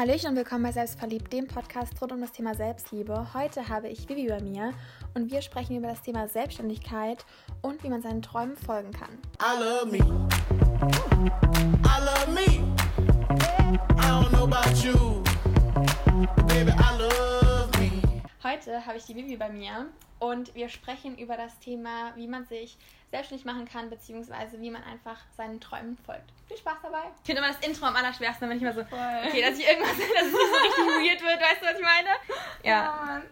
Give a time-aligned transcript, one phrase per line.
[0.00, 3.34] Hallöchen und willkommen bei Selbstverliebt, dem Podcast rund um das Thema Selbstliebe.
[3.34, 4.72] Heute habe ich Vivi bei mir
[5.12, 7.26] und wir sprechen über das Thema Selbstständigkeit
[7.60, 9.10] und wie man seinen Träumen folgen kann.
[9.42, 9.98] I love me.
[11.84, 12.64] I love me.
[13.98, 15.22] I don't know about you.
[16.46, 17.39] Baby, I love.
[18.42, 19.86] Heute habe ich die Vivi bei mir
[20.18, 22.78] und wir sprechen über das Thema, wie man sich
[23.10, 26.32] selbstständig machen kann, beziehungsweise wie man einfach seinen Träumen folgt.
[26.48, 27.02] Viel Spaß dabei.
[27.20, 28.98] Ich finde immer das Intro am allerschwersten, wenn ich mal so, Voll.
[29.26, 32.08] okay, dass ich irgendwas, dass es so richtig weird wird, weißt du, was ich meine?
[32.64, 33.22] Ja.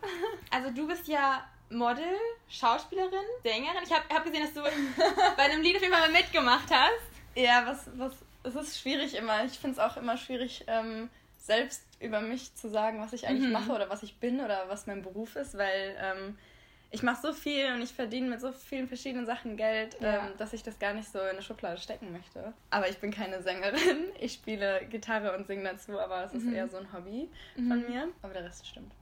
[0.51, 2.05] Also du bist ja Model,
[2.51, 3.83] Schauspielerin, Sängerin.
[3.85, 4.63] Ich habe hab gesehen, dass du
[5.37, 7.09] bei einem Lied auf jeden Fall mal mitgemacht hast.
[7.35, 8.13] Ja, was, was,
[8.43, 9.45] es ist schwierig immer.
[9.45, 11.09] Ich finde es auch immer schwierig, ähm,
[11.49, 13.53] selbst über mich zu sagen, was ich eigentlich mhm.
[13.53, 16.39] mache oder was ich bin oder was mein Beruf ist, weil ähm,
[16.91, 20.27] ich mache so viel und ich verdiene mit so vielen verschiedenen Sachen Geld, ja.
[20.27, 22.53] ähm, dass ich das gar nicht so in eine Schublade stecken möchte.
[22.71, 23.79] Aber ich bin keine Sängerin.
[24.21, 26.55] Ich spiele Gitarre und singe dazu, aber es ist mhm.
[26.55, 27.69] eher so ein Hobby mhm.
[27.69, 28.09] von mir.
[28.23, 28.93] Aber der Rest stimmt.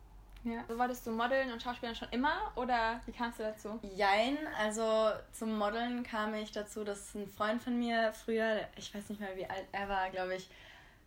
[0.44, 0.62] Ja.
[0.68, 3.80] So wolltest du modeln und Schauspielern schon immer oder wie kamst du dazu?
[3.96, 9.08] Jein, also zum Modeln kam ich dazu, dass ein Freund von mir früher, ich weiß
[9.08, 10.48] nicht mehr wie alt er war, glaube ich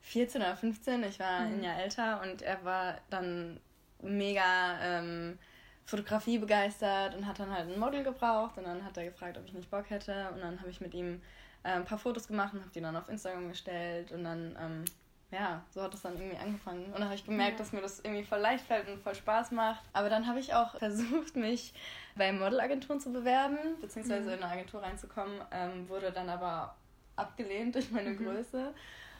[0.01, 1.55] 14 oder 15, ich war mhm.
[1.55, 3.59] ein Jahr älter und er war dann
[4.01, 5.37] mega ähm,
[5.85, 9.45] Fotografie begeistert und hat dann halt ein Model gebraucht und dann hat er gefragt, ob
[9.45, 11.21] ich nicht Bock hätte und dann habe ich mit ihm
[11.63, 14.85] äh, ein paar Fotos gemacht und habe die dann auf Instagram gestellt und dann, ähm,
[15.31, 17.57] ja, so hat es dann irgendwie angefangen und dann habe ich gemerkt, ja.
[17.57, 19.83] dass mir das irgendwie voll leicht fällt und voll Spaß macht.
[19.93, 21.73] Aber dann habe ich auch versucht, mich
[22.15, 24.33] bei Modelagenturen zu bewerben, beziehungsweise mhm.
[24.37, 26.75] in eine Agentur reinzukommen, ähm, wurde dann aber
[27.15, 28.25] abgelehnt durch meine mhm.
[28.25, 28.73] Größe.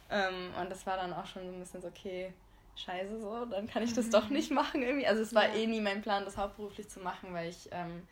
[0.10, 2.34] Ähm, und das war dann auch schon so ein bisschen so, okay,
[2.76, 4.12] scheiße so, dann kann ich das mhm.
[4.12, 5.08] doch nicht machen irgendwie.
[5.08, 5.56] Also es war ja.
[5.56, 8.08] eh nie mein Plan, das hauptberuflich zu machen, weil ich ähm,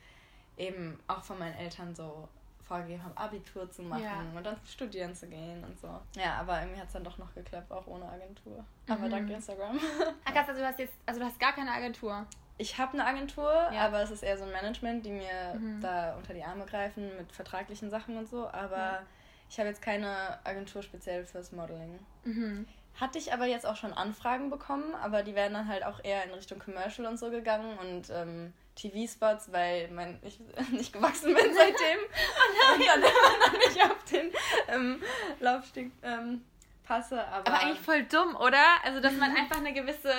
[0.57, 2.27] eben auch von meinen Eltern so
[2.67, 4.19] vorgegeben habe, Abitur zu machen ja.
[4.35, 5.87] und dann studieren zu gehen und so.
[6.19, 8.57] Ja, aber irgendwie hat es dann doch noch geklappt, auch ohne Agentur.
[8.87, 8.93] Mhm.
[8.93, 9.79] Aber dank Instagram.
[10.25, 12.25] Ach krass, also du hast jetzt, also du hast gar keine Agentur.
[12.57, 13.85] Ich habe eine Agentur, ja.
[13.85, 15.79] aber es ist eher so ein Management, die mir mhm.
[15.79, 18.47] da unter die Arme greifen mit vertraglichen Sachen und so.
[18.49, 19.03] Aber.
[19.49, 21.99] Ich habe jetzt keine Agentur speziell fürs Modeling.
[22.23, 22.67] Mhm.
[22.99, 26.23] Hatte ich aber jetzt auch schon Anfragen bekommen, aber die werden dann halt auch eher
[26.23, 30.39] in Richtung Commercial und so gegangen und ähm, TV-Spots, weil mein, ich
[30.71, 34.31] nicht gewachsen bin seitdem oh und dann immer noch nicht auf den
[34.67, 35.01] ähm,
[35.39, 36.43] Laufsteg ähm,
[36.83, 37.23] passe.
[37.27, 38.63] Aber, aber eigentlich voll dumm, oder?
[38.83, 40.13] Also, dass man einfach eine gewisse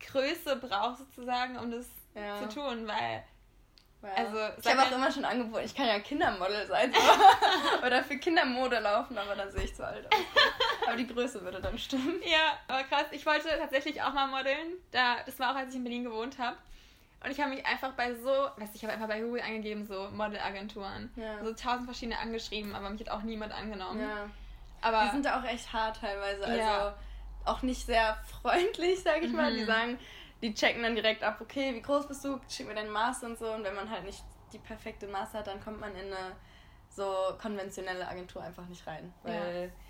[0.00, 2.36] Größe braucht, sozusagen, um das ja.
[2.36, 3.24] zu tun, weil
[4.02, 4.08] ja.
[4.16, 6.98] Also, ich habe auch immer schon angeboten, ich kann ja Kindermodel sein so.
[7.86, 10.20] oder für Kindermode laufen, aber dann sehe ich zu alt aus.
[10.86, 12.20] Aber die Größe würde dann stimmen.
[12.24, 13.06] Ja, aber krass.
[13.10, 14.78] Ich wollte tatsächlich auch mal modeln.
[14.90, 16.56] Da, das war auch, als ich in Berlin gewohnt habe.
[17.22, 19.86] Und ich habe mich einfach bei so, weißt du, ich habe einfach bei Google eingegeben,
[19.86, 21.12] so Modelagenturen.
[21.16, 21.44] Ja.
[21.44, 24.00] So tausend verschiedene angeschrieben, aber mich hat auch niemand angenommen.
[24.00, 24.30] Ja.
[24.80, 26.44] Aber, die sind da auch echt hart teilweise.
[26.44, 26.94] Also ja.
[27.44, 29.36] auch nicht sehr freundlich, sage ich mhm.
[29.36, 29.52] mal.
[29.52, 29.66] Die mhm.
[29.66, 29.98] sagen,
[30.42, 33.38] die checken dann direkt ab, okay, wie groß bist du, schick mir dein Maß und
[33.38, 33.52] so.
[33.52, 36.36] Und wenn man halt nicht die perfekte Maße hat, dann kommt man in eine
[36.88, 39.12] so konventionelle Agentur einfach nicht rein.
[39.22, 39.89] Weil ja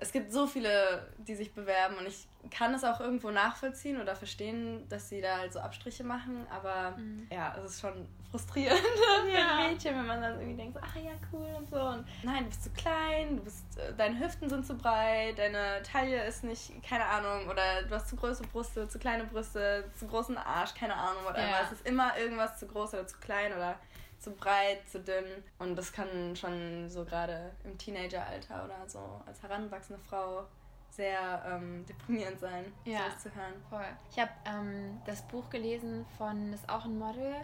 [0.00, 4.16] es gibt so viele, die sich bewerben und ich kann es auch irgendwo nachvollziehen oder
[4.16, 7.26] verstehen, dass sie da halt so Abstriche machen, aber mhm.
[7.30, 8.80] ja, es ist schon frustrierend
[9.30, 12.06] für ein Mädchen, wenn man dann irgendwie denkt, so, ach ja, cool und so und
[12.22, 16.24] nein, du bist zu klein, du bist, äh, deine Hüften sind zu breit, deine Taille
[16.24, 20.38] ist nicht, keine Ahnung, oder du hast zu große Brüste, zu kleine Brüste, zu großen
[20.38, 21.60] Arsch, keine Ahnung, oder ja.
[21.66, 23.78] es ist immer irgendwas zu groß oder zu klein oder
[24.20, 25.24] zu breit, zu dünn.
[25.58, 30.44] Und das kann schon so gerade im Teenageralter oder so als heranwachsende Frau
[30.90, 32.98] sehr ähm, deprimierend sein, ja.
[32.98, 33.54] sowas zu hören.
[33.68, 33.86] Voll.
[34.10, 37.34] Ich habe ähm, das Buch gelesen von, das ist auch ein Model.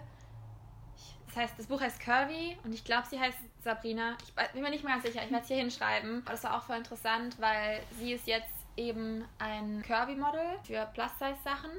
[0.97, 4.17] Ich, das heißt, das Buch heißt Curvy und ich glaube, sie heißt Sabrina.
[4.23, 6.21] Ich bin mir nicht mal ganz sicher, ich werde es hier hinschreiben.
[6.25, 11.71] Aber das war auch voll interessant, weil sie ist jetzt eben ein Curvy-Model für Plus-Size-Sachen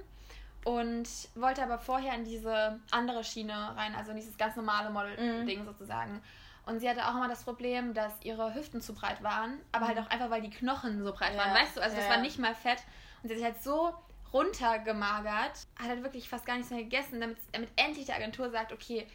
[0.69, 5.61] und wollte aber vorher in diese andere Schiene rein, also in dieses ganz normale Model-Ding
[5.61, 5.65] mhm.
[5.65, 6.21] sozusagen.
[6.67, 9.97] Und sie hatte auch immer das Problem, dass ihre Hüften zu breit waren, aber halt
[9.97, 10.01] mhm.
[10.01, 11.39] halt auch einfach, weil die Knochen so breit ja.
[11.39, 11.81] waren, weißt du?
[11.81, 12.03] Also ja.
[12.03, 12.81] das war nicht mal fett.
[13.23, 13.95] Und sie hat sich halt so
[14.35, 18.71] runtergemagert, hat halt wirklich fast gar nichts mehr gegessen, damit, damit endlich die Agentur sagt,
[18.71, 19.07] okay,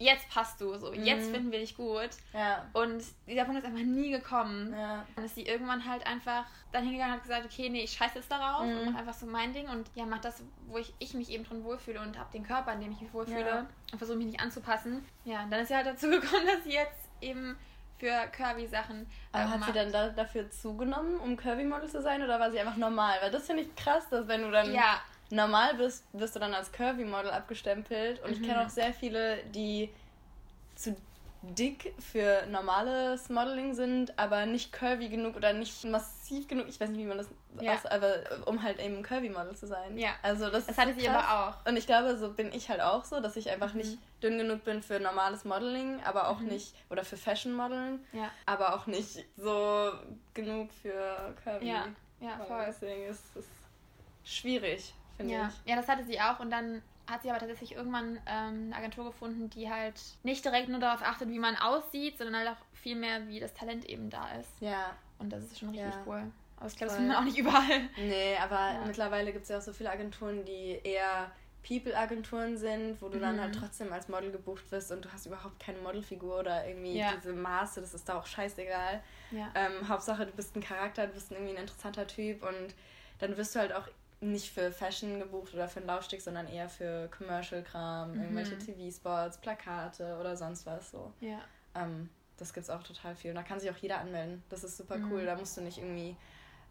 [0.00, 1.34] jetzt passt du, so, jetzt mhm.
[1.34, 2.08] finden wir dich gut.
[2.32, 2.66] Ja.
[2.72, 4.72] Und dieser Punkt ist einfach nie gekommen.
[4.72, 5.06] Ja.
[5.14, 8.16] Dann ist sie irgendwann halt einfach dann hingegangen und hat gesagt, okay, nee, ich scheiße
[8.16, 8.78] jetzt darauf mhm.
[8.78, 11.44] und mach einfach so mein Ding und ja, mach das, wo ich, ich mich eben
[11.44, 13.66] drin wohlfühle und hab den Körper, in dem ich mich wohlfühle ja.
[13.92, 15.04] und versuche mich nicht anzupassen.
[15.24, 17.58] Ja, dann ist sie halt dazu gekommen, dass sie jetzt eben
[17.98, 19.06] für Curvy-Sachen.
[19.32, 22.58] Aber ähm, hat sie dann da, dafür zugenommen, um Curvy-Model zu sein oder war sie
[22.58, 23.18] einfach normal?
[23.20, 24.72] Weil das finde ich krass, dass wenn du dann.
[24.72, 28.22] Ja, normal bist, wirst du dann als Curvy-Model abgestempelt.
[28.22, 28.42] Und mhm.
[28.42, 29.90] ich kenne auch sehr viele, die
[30.74, 30.96] zu
[31.42, 36.66] dick für normales Modeling sind, aber nicht curvy genug oder nicht massiv genug.
[36.68, 37.28] Ich weiß nicht, wie man das
[37.60, 37.74] ja.
[37.74, 38.14] aus, aber
[38.46, 39.96] um halt eben curvy Model zu sein.
[39.96, 40.10] Ja.
[40.22, 41.66] Also das, das hatte sie aber auch.
[41.66, 43.80] Und ich glaube, so bin ich halt auch so, dass ich einfach mhm.
[43.80, 46.48] nicht dünn genug bin für normales Modeling, aber auch mhm.
[46.48, 48.30] nicht oder für Fashion Modeln, ja.
[48.44, 49.92] aber auch nicht so
[50.34, 51.68] genug für curvy.
[51.68, 51.86] Ja,
[52.20, 52.64] ja voll.
[52.66, 53.46] Deswegen ist es
[54.24, 55.48] schwierig, finde ja.
[55.48, 55.70] ich.
[55.70, 59.04] Ja, das hatte sie auch und dann hat sie aber tatsächlich irgendwann ähm, eine Agentur
[59.06, 62.96] gefunden, die halt nicht direkt nur darauf achtet, wie man aussieht, sondern halt auch viel
[62.96, 64.60] mehr, wie das Talent eben da ist.
[64.60, 64.94] Ja.
[65.18, 66.02] Und das ist schon richtig ja.
[66.06, 66.22] cool.
[66.56, 67.88] Aber ich glaube, das findet man auch nicht überall.
[67.96, 68.84] Nee, aber ja.
[68.86, 71.30] mittlerweile gibt es ja auch so viele Agenturen, die eher
[71.66, 73.22] People-Agenturen sind, wo du mhm.
[73.22, 73.60] dann halt mhm.
[73.60, 77.12] trotzdem als Model gebucht wirst und du hast überhaupt keine Modelfigur oder irgendwie ja.
[77.16, 79.02] diese Maße, das ist da auch scheißegal.
[79.30, 79.48] Ja.
[79.54, 82.74] Ähm, Hauptsache, du bist ein Charakter, du bist irgendwie ein interessanter Typ und
[83.18, 83.88] dann wirst du halt auch
[84.20, 88.22] nicht für Fashion gebucht oder für ein Laufstück, sondern eher für Commercial-Kram, mhm.
[88.22, 91.12] irgendwelche TV-Spots, Plakate oder sonst was so.
[91.20, 91.40] Ja.
[91.74, 93.30] Ähm, das gibt's auch total viel.
[93.30, 94.42] Und da kann sich auch jeder anmelden.
[94.48, 95.12] Das ist super mhm.
[95.12, 95.26] cool.
[95.26, 96.16] Da musst du nicht irgendwie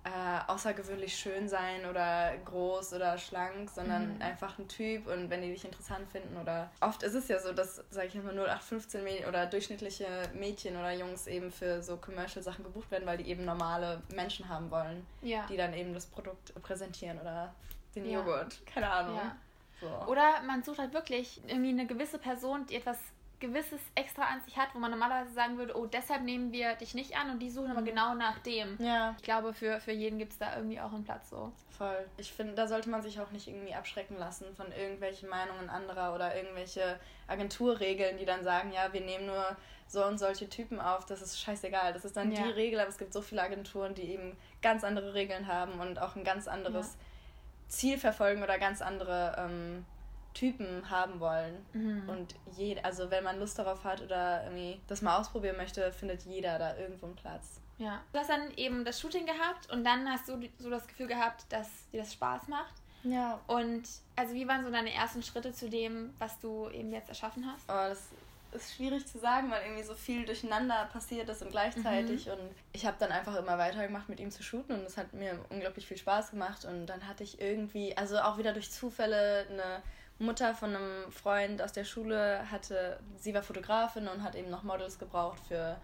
[0.06, 4.22] äh, außergewöhnlich schön sein oder groß oder schlank, sondern mhm.
[4.22, 7.52] einfach ein Typ und wenn die dich interessant finden oder oft ist es ja so,
[7.52, 12.64] dass, sage ich immer, 0815 Mädchen oder durchschnittliche Mädchen oder Jungs eben für so Commercial-Sachen
[12.64, 15.46] gebucht werden, weil die eben normale Menschen haben wollen, ja.
[15.48, 17.54] die dann eben das Produkt präsentieren oder
[17.94, 18.20] den ja.
[18.20, 19.18] Joghurt, keine Ahnung.
[19.18, 19.36] Ja.
[19.82, 20.12] So.
[20.12, 22.98] Oder man sucht halt wirklich irgendwie eine gewisse Person, die etwas
[23.40, 26.94] Gewisses extra an sich hat, wo man normalerweise sagen würde, oh, deshalb nehmen wir dich
[26.94, 27.86] nicht an und die suchen aber mhm.
[27.86, 28.78] genau nach dem.
[28.80, 29.16] Ja.
[29.18, 31.52] Ich glaube, für, für jeden gibt es da irgendwie auch einen Platz so.
[31.78, 32.06] Voll.
[32.18, 36.14] Ich finde, da sollte man sich auch nicht irgendwie abschrecken lassen von irgendwelchen Meinungen anderer
[36.14, 39.56] oder irgendwelche Agenturregeln, die dann sagen, ja, wir nehmen nur
[39.88, 41.94] so und solche Typen auf, das ist scheißegal.
[41.94, 42.44] Das ist dann ja.
[42.44, 46.00] die Regel, aber es gibt so viele Agenturen, die eben ganz andere Regeln haben und
[46.00, 47.70] auch ein ganz anderes ja.
[47.70, 49.86] Ziel verfolgen oder ganz andere ähm,
[50.34, 51.66] Typen haben wollen.
[51.74, 52.10] Mhm.
[52.10, 56.24] Und jeder, also wenn man Lust darauf hat oder irgendwie das mal ausprobieren möchte, findet
[56.24, 57.62] jeder da irgendwo einen Platz.
[57.78, 58.02] Ja.
[58.12, 61.46] Du hast dann eben das Shooting gehabt und dann hast du so das Gefühl gehabt,
[61.50, 62.74] dass dir das Spaß macht.
[63.04, 63.40] Ja.
[63.48, 63.84] Und
[64.16, 67.64] also wie waren so deine ersten Schritte zu dem, was du eben jetzt erschaffen hast?
[67.70, 68.10] Oh, das
[68.52, 72.26] ist schwierig zu sagen, weil irgendwie so viel durcheinander passiert ist und gleichzeitig.
[72.26, 72.34] Mhm.
[72.34, 75.40] Und ich habe dann einfach immer weitergemacht, mit ihm zu shooten und es hat mir
[75.50, 76.66] unglaublich viel Spaß gemacht.
[76.66, 79.82] Und dann hatte ich irgendwie, also auch wieder durch Zufälle eine
[80.20, 84.64] Mutter von einem Freund aus der Schule hatte, sie war Fotografin und hat eben noch
[84.64, 85.78] Models gebraucht für,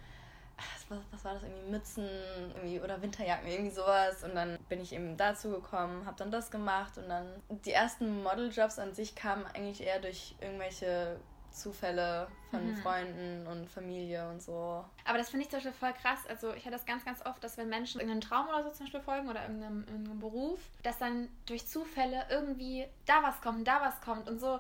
[0.89, 2.09] was, was war das, irgendwie Mützen
[2.55, 4.23] irgendwie, oder Winterjacken, irgendwie sowas.
[4.23, 8.23] Und dann bin ich eben dazu gekommen, habe dann das gemacht und dann die ersten
[8.23, 11.17] Modeljobs an sich kamen eigentlich eher durch irgendwelche
[11.55, 12.77] Zufälle von mhm.
[12.77, 14.83] Freunden und Familie und so.
[15.05, 16.19] Aber das finde ich zum Beispiel voll krass.
[16.27, 18.85] Also ich hatte das ganz, ganz oft, dass wenn Menschen irgendeinen Traum oder so zum
[18.85, 23.81] Beispiel folgen oder irgendeinem, irgendeinem Beruf, dass dann durch Zufälle irgendwie da was kommt, da
[23.81, 24.59] was kommt und so.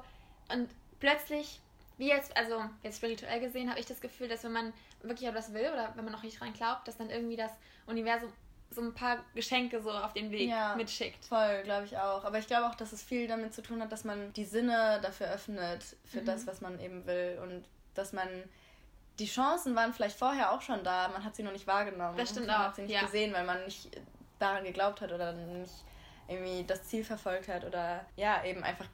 [0.51, 0.69] Und
[0.99, 1.59] plötzlich,
[1.97, 5.53] wie jetzt, also jetzt spirituell gesehen, habe ich das Gefühl, dass wenn man wirklich etwas
[5.53, 7.51] will oder wenn man noch nicht dran glaubt, dass dann irgendwie das
[7.85, 8.31] Universum
[8.71, 11.23] so ein paar Geschenke so auf den Weg ja, mitschickt.
[11.25, 12.23] Voll, glaube ich auch.
[12.25, 14.99] Aber ich glaube auch, dass es viel damit zu tun hat, dass man die Sinne
[15.01, 16.25] dafür öffnet, für mhm.
[16.25, 17.39] das, was man eben will.
[17.41, 18.27] Und dass man.
[19.17, 22.17] Die Chancen waren vielleicht vorher auch schon da, man hat sie noch nicht wahrgenommen.
[22.17, 22.59] Das stimmt man auch.
[22.59, 23.01] Man hat sie nicht ja.
[23.01, 23.89] gesehen, weil man nicht
[24.39, 25.71] daran geglaubt hat oder nicht
[26.27, 28.87] irgendwie das Ziel verfolgt hat oder ja, eben einfach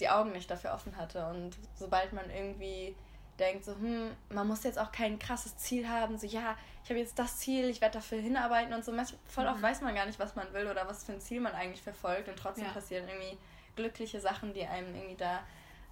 [0.00, 1.24] die Augen nicht dafür offen hatte.
[1.26, 2.96] Und sobald man irgendwie
[3.38, 6.98] denkt, so, hm, man muss jetzt auch kein krasses Ziel haben, so, ja, ich habe
[6.98, 8.92] jetzt das Ziel, ich werde dafür hinarbeiten und so.
[9.26, 9.62] Voll oft mhm.
[9.62, 12.28] weiß man gar nicht, was man will oder was für ein Ziel man eigentlich verfolgt
[12.28, 12.72] und trotzdem ja.
[12.72, 13.38] passieren irgendwie
[13.76, 15.40] glückliche Sachen, die einem irgendwie da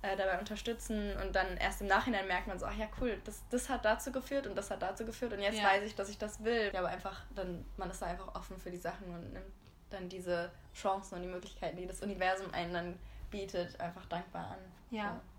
[0.02, 3.42] äh, dabei unterstützen und dann erst im Nachhinein merkt man so, ach ja, cool, das,
[3.50, 5.64] das hat dazu geführt und das hat dazu geführt und jetzt ja.
[5.64, 6.70] weiß ich, dass ich das will.
[6.72, 9.52] Ja, aber einfach, dann, man ist da einfach offen für die Sachen und nimmt
[9.90, 12.98] dann diese Chancen und die Möglichkeiten, die das Universum einen dann
[13.30, 14.58] bietet, einfach dankbar an.
[14.90, 15.14] Ja.
[15.14, 15.29] So.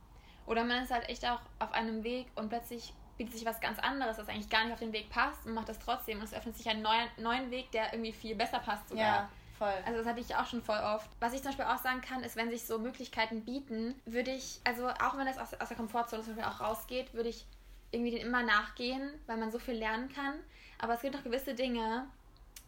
[0.45, 3.77] Oder man ist halt echt auch auf einem Weg und plötzlich bietet sich was ganz
[3.79, 6.17] anderes, das eigentlich gar nicht auf den Weg passt und macht das trotzdem.
[6.17, 9.05] Und es öffnet sich einen neuen, neuen Weg, der irgendwie viel besser passt sogar.
[9.05, 9.73] Ja, voll.
[9.85, 11.09] Also das hatte ich auch schon voll oft.
[11.19, 14.59] Was ich zum Beispiel auch sagen kann, ist, wenn sich so Möglichkeiten bieten, würde ich,
[14.63, 17.45] also auch wenn das aus, aus der Komfortzone zum Beispiel auch rausgeht, würde ich
[17.91, 20.33] irgendwie den immer nachgehen, weil man so viel lernen kann.
[20.79, 22.07] Aber es gibt auch gewisse Dinge,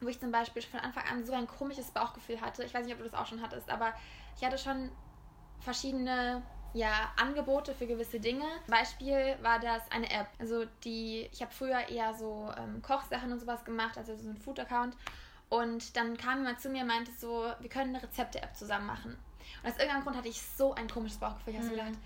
[0.01, 2.63] wo ich zum Beispiel von Anfang an so ein komisches Bauchgefühl hatte.
[2.63, 3.93] Ich weiß nicht, ob du das auch schon hattest, aber
[4.37, 4.91] ich hatte schon
[5.61, 8.45] verschiedene ja, Angebote für gewisse Dinge.
[8.67, 10.27] Beispiel war das eine App.
[10.39, 14.37] Also die, ich habe früher eher so ähm, Kochsachen und sowas gemacht, also so ein
[14.37, 14.95] Food-Account.
[15.49, 19.17] Und dann kam jemand zu mir und meinte so, wir können eine Rezepte-App zusammen machen.
[19.61, 21.53] Und aus irgendeinem Grund hatte ich so ein komisches Bauchgefühl.
[21.53, 21.71] Ich habe mhm.
[21.71, 21.99] so gedacht,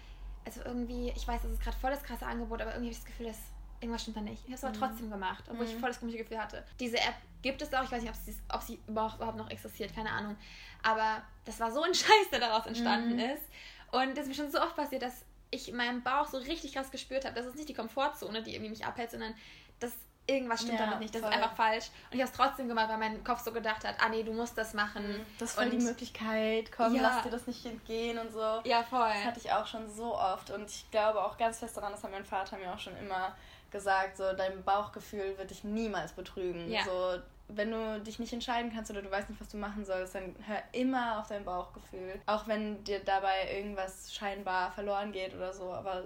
[0.46, 2.98] also irgendwie, ich weiß, das ist gerade voll das krasse Angebot, aber irgendwie habe ich
[2.98, 3.40] das Gefühl, dass
[3.80, 4.40] irgendwas stimmt da nicht.
[4.40, 4.80] Ich habe es aber mhm.
[4.80, 5.72] trotzdem gemacht, obwohl mhm.
[5.72, 6.64] ich voll das komische Gefühl hatte.
[6.80, 9.94] Diese App gibt es auch, ich weiß nicht, ob sie, ob sie überhaupt noch existiert,
[9.94, 10.36] keine Ahnung.
[10.84, 13.20] Aber das war so ein Scheiß, der daraus entstanden mhm.
[13.20, 13.44] ist.
[13.92, 16.92] Und das ist mir schon so oft passiert, dass ich meinen Bauch so richtig krass
[16.92, 17.36] gespürt habe.
[17.36, 19.34] Das ist nicht die Komfortzone, die irgendwie mich abhält, sondern
[19.80, 19.94] das
[20.28, 21.32] irgendwas stimmt ja, damit nicht, das voll.
[21.32, 21.86] ist einfach falsch.
[22.12, 24.34] Und ich habe es trotzdem gemacht, weil mein Kopf so gedacht hat, ah nee, du
[24.34, 25.08] musst das machen.
[25.08, 25.26] Mhm.
[25.40, 27.02] Das ist voll die Möglichkeit, komm, ja.
[27.02, 28.62] lass dir das nicht entgehen und so.
[28.66, 29.10] Ja, voll.
[29.14, 32.04] Das hatte ich auch schon so oft und ich glaube auch ganz fest daran, das
[32.04, 33.36] hat mein Vater mir auch schon immer
[33.72, 36.70] gesagt, so dein Bauchgefühl wird dich niemals betrügen.
[36.70, 36.84] Ja.
[36.84, 40.16] So, wenn du dich nicht entscheiden kannst oder du weißt nicht, was du machen sollst,
[40.16, 42.20] dann hör immer auf dein Bauchgefühl.
[42.26, 46.04] Auch wenn dir dabei irgendwas scheinbar verloren geht oder so, aber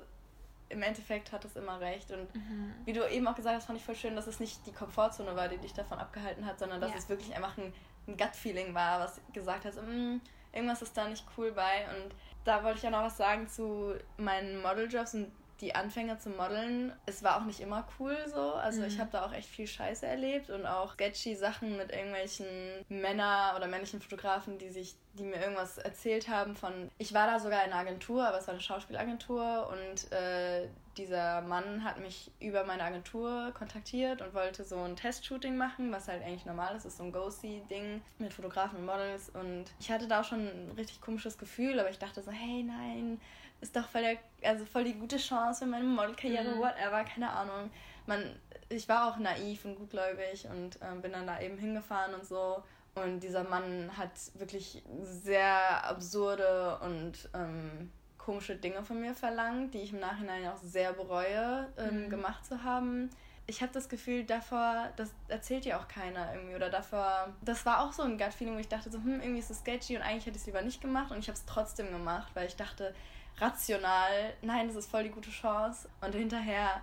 [0.69, 2.11] im Endeffekt hat es immer recht.
[2.11, 2.73] Und mhm.
[2.85, 5.35] wie du eben auch gesagt hast, fand ich voll schön, dass es nicht die Komfortzone
[5.35, 6.97] war, die dich davon abgehalten hat, sondern dass ja.
[6.97, 7.73] es wirklich einfach ein,
[8.07, 10.21] ein Gut-Feeling war, was gesagt hat, mm,
[10.53, 11.85] irgendwas ist da nicht cool bei.
[11.95, 12.13] Und
[12.45, 15.31] da wollte ich ja noch was sagen zu meinen Modeljobs und
[15.61, 18.53] die Anfänge zum Modeln, es war auch nicht immer cool so.
[18.53, 18.87] Also mhm.
[18.87, 22.47] ich habe da auch echt viel Scheiße erlebt und auch sketchy Sachen mit irgendwelchen
[22.89, 26.89] Männer oder männlichen Fotografen, die sich, die mir irgendwas erzählt haben von.
[26.97, 31.41] Ich war da sogar in einer Agentur, aber es war eine Schauspielagentur und äh, dieser
[31.41, 36.23] Mann hat mich über meine Agentur kontaktiert und wollte so ein Testshooting machen, was halt
[36.23, 40.07] eigentlich normal ist, das ist so ein Go-See-Ding mit Fotografen und Models und ich hatte
[40.07, 43.21] da auch schon ein richtig komisches Gefühl, aber ich dachte so, hey, nein,
[43.61, 46.59] ist doch voll, der, also voll die gute Chance für meine Modelkarriere, mhm.
[46.59, 47.71] whatever, keine Ahnung.
[48.07, 48.35] Man,
[48.69, 52.63] ich war auch naiv und gutgläubig und ähm, bin dann da eben hingefahren und so.
[52.95, 59.79] Und dieser Mann hat wirklich sehr absurde und ähm, komische Dinge von mir verlangt, die
[59.79, 62.09] ich im Nachhinein auch sehr bereue, ähm, mhm.
[62.09, 63.09] gemacht zu haben.
[63.47, 66.55] Ich habe das Gefühl, davor, das erzählt ja auch keiner irgendwie.
[66.55, 69.49] Oder davor, das war auch so ein Gut-Feeling, wo ich dachte so, hm, irgendwie ist
[69.49, 71.11] es sketchy und eigentlich hätte ich es lieber nicht gemacht.
[71.11, 72.93] Und ich habe es trotzdem gemacht, weil ich dachte,
[73.37, 75.89] rational, nein, das ist voll die gute Chance.
[76.01, 76.81] Und hinterher,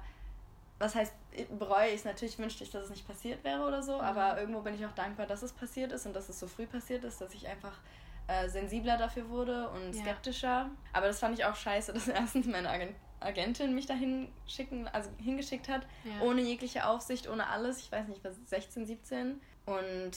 [0.79, 1.13] was heißt,
[1.59, 4.01] bereue ich es natürlich, wünschte ich, dass es nicht passiert wäre oder so, mhm.
[4.01, 6.67] aber irgendwo bin ich auch dankbar, dass es passiert ist und dass es so früh
[6.67, 7.79] passiert ist, dass ich einfach
[8.27, 10.03] äh, sensibler dafür wurde und ja.
[10.03, 10.71] skeptischer.
[10.93, 15.11] Aber das fand ich auch scheiße, dass erstens meine Agent Agentin mich dahin schicken, also
[15.19, 16.25] hingeschickt hat, ja.
[16.25, 17.81] ohne jegliche Aufsicht, ohne alles.
[17.81, 20.13] Ich weiß nicht, was 16, 17 und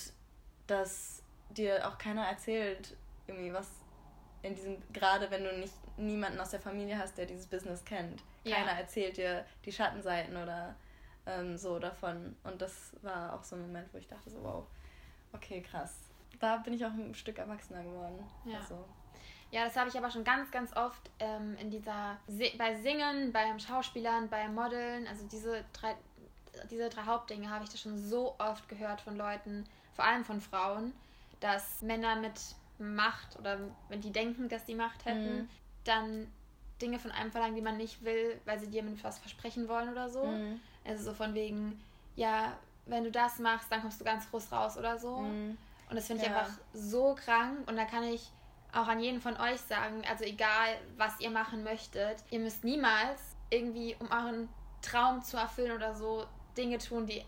[0.68, 2.96] dass dir auch keiner erzählt,
[3.26, 3.68] irgendwie was
[4.44, 8.22] in diesem, gerade wenn du nicht niemanden aus der Familie hast, der dieses Business kennt.
[8.44, 8.80] Keiner ja.
[8.80, 10.76] erzählt dir die Schattenseiten oder
[11.26, 12.36] ähm, so davon.
[12.44, 14.66] Und das war auch so ein Moment, wo ich dachte so, wow,
[15.34, 15.96] okay, krass.
[16.40, 18.28] Da bin ich auch ein Stück erwachsener geworden.
[18.46, 18.60] Ja.
[18.60, 18.84] Also.
[19.52, 22.18] Ja, das habe ich aber schon ganz, ganz oft ähm, in dieser
[22.58, 25.96] bei Singen, beim Schauspielern, beim Modeln, also diese drei,
[26.70, 30.40] diese drei Hauptdinge habe ich das schon so oft gehört von Leuten, vor allem von
[30.40, 30.94] Frauen,
[31.42, 32.40] dass Männer mit
[32.82, 33.58] Macht oder
[33.90, 35.50] wenn die denken, dass die Macht hätten, mhm.
[35.84, 36.28] dann
[36.82, 39.90] Dinge von einem verlangen, die man nicht will, weil sie dir mit was versprechen wollen
[39.90, 40.26] oder so.
[40.26, 40.60] Mhm.
[40.84, 41.80] Also so von wegen,
[42.16, 42.54] ja,
[42.86, 45.18] wenn du das machst, dann kommst du ganz groß raus oder so.
[45.18, 45.58] Mhm.
[45.90, 46.40] Und das finde ich ja.
[46.40, 47.70] einfach so krank.
[47.70, 48.30] Und da kann ich
[48.74, 53.20] auch an jeden von euch sagen, also egal, was ihr machen möchtet, ihr müsst niemals
[53.50, 54.50] irgendwie, um euren
[54.82, 56.26] Traum zu erfüllen oder so,
[56.58, 57.24] Dinge tun, die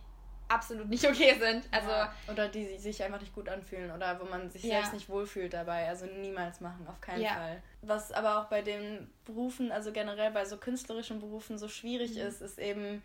[0.53, 1.67] absolut nicht okay sind.
[1.71, 2.13] Also ja.
[2.31, 4.75] Oder die sich einfach nicht gut anfühlen oder wo man sich ja.
[4.75, 5.87] selbst nicht wohlfühlt dabei.
[5.87, 7.33] Also niemals machen, auf keinen ja.
[7.33, 7.63] Fall.
[7.81, 12.21] Was aber auch bei den Berufen, also generell bei so künstlerischen Berufen so schwierig mhm.
[12.21, 13.01] ist, ist eben,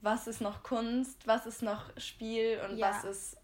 [0.00, 3.36] was ist noch Kunst, was ist noch Spiel und was ist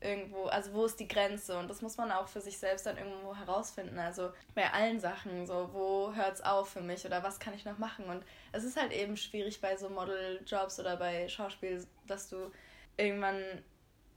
[0.00, 1.58] irgendwo, also wo ist die Grenze?
[1.58, 3.98] Und das muss man auch für sich selbst dann irgendwo herausfinden.
[3.98, 7.64] Also bei allen Sachen, so wo hört es auf für mich oder was kann ich
[7.64, 8.04] noch machen?
[8.06, 12.50] Und es ist halt eben schwierig bei so Modeljobs oder bei Schauspiel, dass du
[12.96, 13.42] irgendwann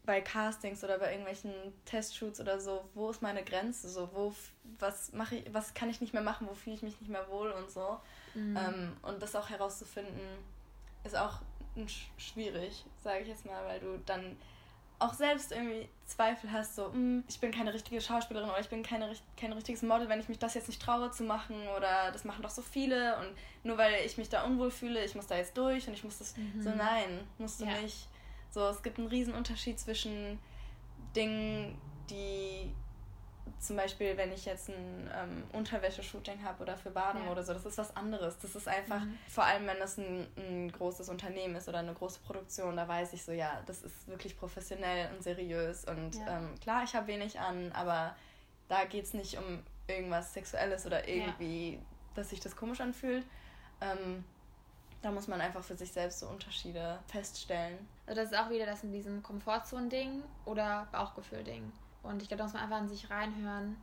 [0.06, 1.52] bei Castings oder bei irgendwelchen
[1.86, 3.90] Testshoots oder so, wo ist meine Grenze?
[3.90, 4.34] So, wo,
[4.80, 7.30] was mache ich, was kann ich nicht mehr machen, wo fühle ich mich nicht mehr
[7.30, 8.00] wohl und so.
[8.34, 8.58] Mhm.
[8.58, 10.20] Ähm, und das auch herauszufinden,
[11.04, 11.42] ist auch
[12.18, 14.36] schwierig, sage ich jetzt mal, weil du dann
[14.98, 18.84] auch selbst irgendwie Zweifel hast, so, hm, ich bin keine richtige Schauspielerin oder ich bin
[18.84, 22.26] keine, kein richtiges Model, wenn ich mich das jetzt nicht traue zu machen oder das
[22.26, 23.30] machen doch so viele und
[23.64, 26.18] nur weil ich mich da unwohl fühle, ich muss da jetzt durch und ich muss
[26.18, 26.62] das, mhm.
[26.62, 27.80] so nein, musst du ja.
[27.80, 28.10] nicht
[28.52, 30.40] so, es gibt einen riesen Unterschied zwischen
[31.16, 31.78] Dingen,
[32.10, 32.74] die
[33.60, 37.32] zum Beispiel, wenn ich jetzt ein ähm, Unterwäsche-Shooting habe oder für Baden ja.
[37.32, 38.38] oder so, das ist was anderes.
[38.40, 39.18] Das ist einfach, mhm.
[39.28, 43.14] vor allem wenn das ein, ein großes Unternehmen ist oder eine große Produktion, da weiß
[43.14, 45.86] ich so, ja, das ist wirklich professionell und seriös.
[45.86, 46.38] Und ja.
[46.38, 48.16] ähm, klar, ich habe wenig an, aber
[48.68, 51.80] da geht es nicht um irgendwas Sexuelles oder irgendwie, ja.
[52.16, 53.26] dass sich das komisch anfühlt.
[53.82, 54.24] Ähm,
[55.02, 57.88] da muss man einfach für sich selbst so Unterschiede feststellen.
[58.06, 61.72] Also das ist auch wieder das in diesem Komfortzone-Ding oder Bauchgefühl-Ding.
[62.04, 63.78] Und ich glaube, da muss man einfach in sich reinhören.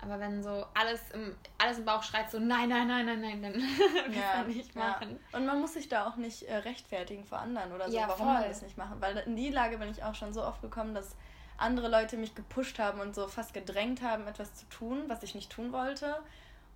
[0.00, 3.42] Aber wenn so alles im, alles im Bauch schreit, so nein, nein, nein, nein, nein,
[3.42, 5.18] dann will ja, man nicht machen.
[5.32, 5.38] Ja.
[5.38, 8.26] Und man muss sich da auch nicht äh, rechtfertigen vor anderen oder so, ja, warum
[8.26, 8.34] voll.
[8.34, 9.00] man das nicht machen.
[9.00, 11.16] Weil in die Lage bin ich auch schon so oft gekommen, dass
[11.56, 15.34] andere Leute mich gepusht haben und so fast gedrängt haben, etwas zu tun, was ich
[15.34, 16.16] nicht tun wollte.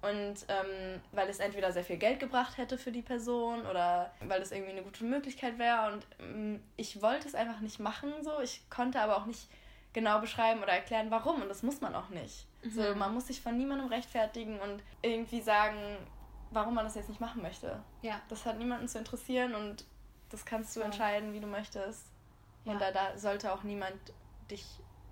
[0.03, 4.43] Und ähm, weil es entweder sehr viel Geld gebracht hätte für die Person oder weil
[4.43, 5.93] es irgendwie eine gute Möglichkeit wäre.
[5.93, 8.41] Und ähm, ich wollte es einfach nicht machen so.
[8.41, 9.49] Ich konnte aber auch nicht
[9.93, 11.41] genau beschreiben oder erklären, warum.
[11.43, 12.47] Und das muss man auch nicht.
[12.63, 12.71] Mhm.
[12.71, 15.79] So, man muss sich von niemandem rechtfertigen und irgendwie sagen,
[16.51, 17.81] warum man das jetzt nicht machen möchte.
[18.03, 18.21] Ja.
[18.29, 19.85] Das hat niemanden zu interessieren und
[20.31, 20.87] das kannst du ja.
[20.87, 22.07] entscheiden, wie du möchtest.
[22.65, 22.73] Ja.
[22.73, 23.97] Und da, da sollte auch niemand
[24.51, 24.67] dich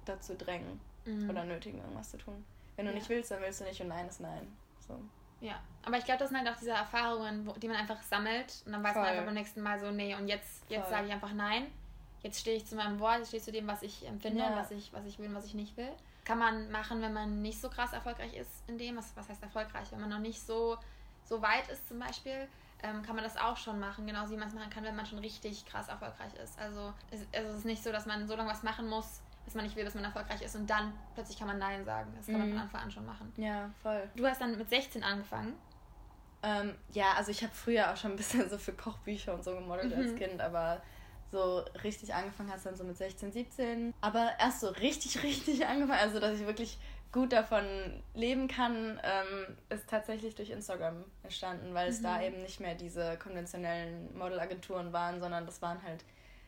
[0.04, 1.30] dazu drängen mhm.
[1.30, 2.44] oder nötigen, irgendwas zu tun.
[2.76, 2.98] Wenn du ja.
[2.98, 4.56] nicht willst, dann willst du nicht und nein ist nein.
[4.90, 5.46] So.
[5.46, 8.62] Ja, aber ich glaube, das sind halt auch diese Erfahrungen, wo, die man einfach sammelt
[8.66, 9.02] und dann weiß Voll.
[9.02, 11.66] man einfach beim nächsten Mal so, nee, und jetzt, jetzt sage ich einfach nein.
[12.22, 14.54] Jetzt stehe ich zu meinem Wort, jetzt stehe ich zu dem, was ich empfinde ja.
[14.54, 15.90] was ich, was ich will und was ich nicht will.
[16.24, 19.42] Kann man machen, wenn man nicht so krass erfolgreich ist in dem, was, was heißt
[19.42, 20.76] erfolgreich, wenn man noch nicht so,
[21.24, 22.46] so weit ist zum Beispiel,
[22.82, 25.06] ähm, kann man das auch schon machen, genauso wie man es machen kann, wenn man
[25.06, 26.58] schon richtig krass erfolgreich ist.
[26.58, 29.54] Also es, also es ist nicht so, dass man so lange was machen muss, dass
[29.54, 32.12] man nicht will, dass man erfolgreich ist und dann plötzlich kann man Nein sagen.
[32.16, 32.40] Das kann mhm.
[32.40, 33.32] man von Anfang an schon machen.
[33.36, 34.08] Ja, voll.
[34.16, 35.54] Du hast dann mit 16 angefangen.
[36.42, 39.54] Ähm, ja, also ich habe früher auch schon ein bisschen so für Kochbücher und so
[39.54, 40.02] gemodelt mhm.
[40.02, 40.80] als Kind, aber
[41.30, 43.94] so richtig angefangen es dann so mit 16, 17.
[44.00, 46.78] Aber erst so richtig, richtig angefangen, also dass ich wirklich
[47.12, 47.64] gut davon
[48.14, 51.92] leben kann, ähm, ist tatsächlich durch Instagram entstanden, weil mhm.
[51.92, 52.22] es da mhm.
[52.22, 56.04] eben nicht mehr diese konventionellen Modelagenturen waren, sondern das waren halt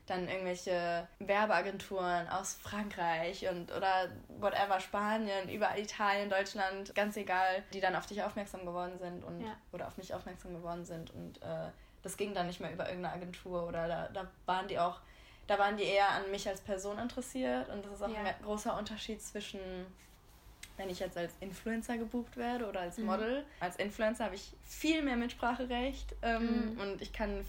[0.07, 7.81] dann irgendwelche Werbeagenturen aus Frankreich und oder whatever, Spanien, überall Italien, Deutschland, ganz egal, die
[7.81, 9.57] dann auf dich aufmerksam geworden sind und ja.
[9.73, 11.71] oder auf mich aufmerksam geworden sind und äh,
[12.03, 15.01] das ging dann nicht mehr über irgendeine Agentur oder da, da waren die auch,
[15.47, 18.25] da waren die eher an mich als Person interessiert und das ist auch ja.
[18.25, 19.61] ein großer Unterschied zwischen
[20.79, 23.05] wenn ich jetzt als Influencer gebucht werde oder als mhm.
[23.05, 23.41] Model.
[23.41, 23.47] Mhm.
[23.61, 26.81] Als Influencer habe ich viel mehr Mitspracherecht ähm, mhm.
[26.81, 27.45] und ich kann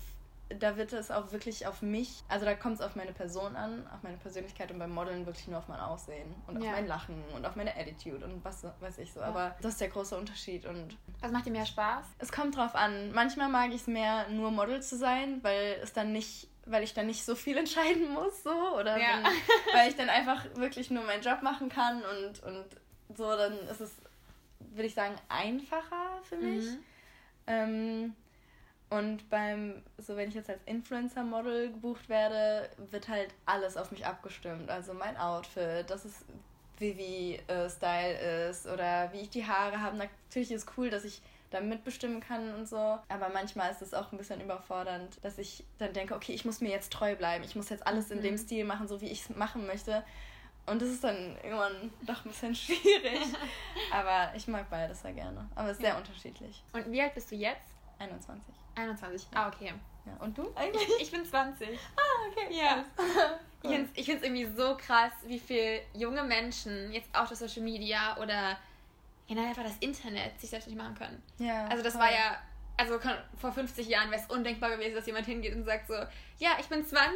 [0.50, 3.88] da wird es auch wirklich auf mich, also da kommt es auf meine Person an,
[3.88, 6.70] auf meine Persönlichkeit und beim Modeln wirklich nur auf mein Aussehen und ja.
[6.70, 9.20] auf mein Lachen und auf meine Attitude und was weiß ich so.
[9.20, 9.28] Ja.
[9.28, 10.66] Aber das ist der große Unterschied.
[10.66, 12.06] Und was macht dir mehr Spaß?
[12.20, 13.12] Es kommt drauf an.
[13.14, 16.94] Manchmal mag ich es mehr, nur Model zu sein, weil es dann nicht weil ich
[16.94, 19.18] dann nicht so viel entscheiden muss, so, oder ja.
[19.18, 23.60] wenn, weil ich dann einfach wirklich nur meinen Job machen kann und, und so, dann
[23.68, 23.92] ist es,
[24.60, 26.64] würde ich sagen, einfacher für mich.
[26.64, 26.84] Mhm.
[27.48, 28.16] Ähm,
[28.94, 34.06] und beim, so wenn ich jetzt als Influencer-Model gebucht werde, wird halt alles auf mich
[34.06, 34.70] abgestimmt.
[34.70, 36.24] Also mein Outfit, das ist
[36.78, 39.98] wie wie äh, Style ist oder wie ich die Haare habe.
[39.98, 43.00] Natürlich ist es cool, dass ich da mitbestimmen kann und so.
[43.10, 46.62] Aber manchmal ist es auch ein bisschen überfordernd, dass ich dann denke, okay, ich muss
[46.62, 47.44] mir jetzt treu bleiben.
[47.44, 48.40] Ich muss jetzt alles in dem mhm.
[48.40, 50.04] Stil machen, so wie ich es machen möchte.
[50.68, 53.22] Und das ist dann irgendwann doch ein bisschen schwierig.
[53.92, 55.50] Aber ich mag beides sehr gerne.
[55.56, 55.90] Aber es ist ja.
[55.90, 56.64] sehr unterschiedlich.
[56.74, 57.73] Und wie alt bist du jetzt?
[58.00, 58.54] 21.
[58.76, 59.28] 21.
[59.34, 59.74] Ah, okay.
[60.06, 60.14] Ja.
[60.20, 60.90] Und du eigentlich?
[61.00, 61.68] Ich bin 20.
[61.96, 62.56] Ah, okay.
[62.56, 62.86] Ja.
[63.64, 63.88] cool.
[63.94, 68.18] Ich finde es irgendwie so krass, wie viele junge Menschen jetzt auch durch Social Media
[68.18, 68.58] oder
[69.28, 71.24] generell einfach das Internet sich selbstständig machen können.
[71.38, 71.68] Ja.
[71.68, 72.02] Also das voll.
[72.02, 72.38] war ja,
[72.78, 73.00] also
[73.38, 75.94] vor 50 Jahren wäre es undenkbar gewesen, dass jemand hingeht und sagt so,
[76.40, 77.10] ja, ich bin 20,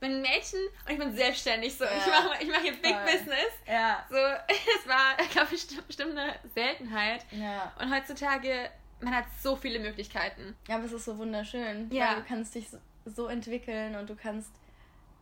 [0.00, 1.76] bin ein Mädchen und ich bin selbstständig.
[1.76, 1.90] So, ja.
[1.90, 3.04] ich mache ich mach jetzt Big voll.
[3.04, 3.52] Business.
[3.66, 4.04] Ja.
[4.08, 4.16] So,
[4.48, 7.24] es war, glaube ich, bestimmt eine Seltenheit.
[7.30, 7.72] Ja.
[7.80, 10.56] Und heutzutage man hat so viele Möglichkeiten.
[10.68, 11.90] Ja, aber es ist so wunderschön.
[11.90, 12.08] Ja.
[12.08, 12.68] Weil du kannst dich
[13.04, 14.50] so entwickeln und du kannst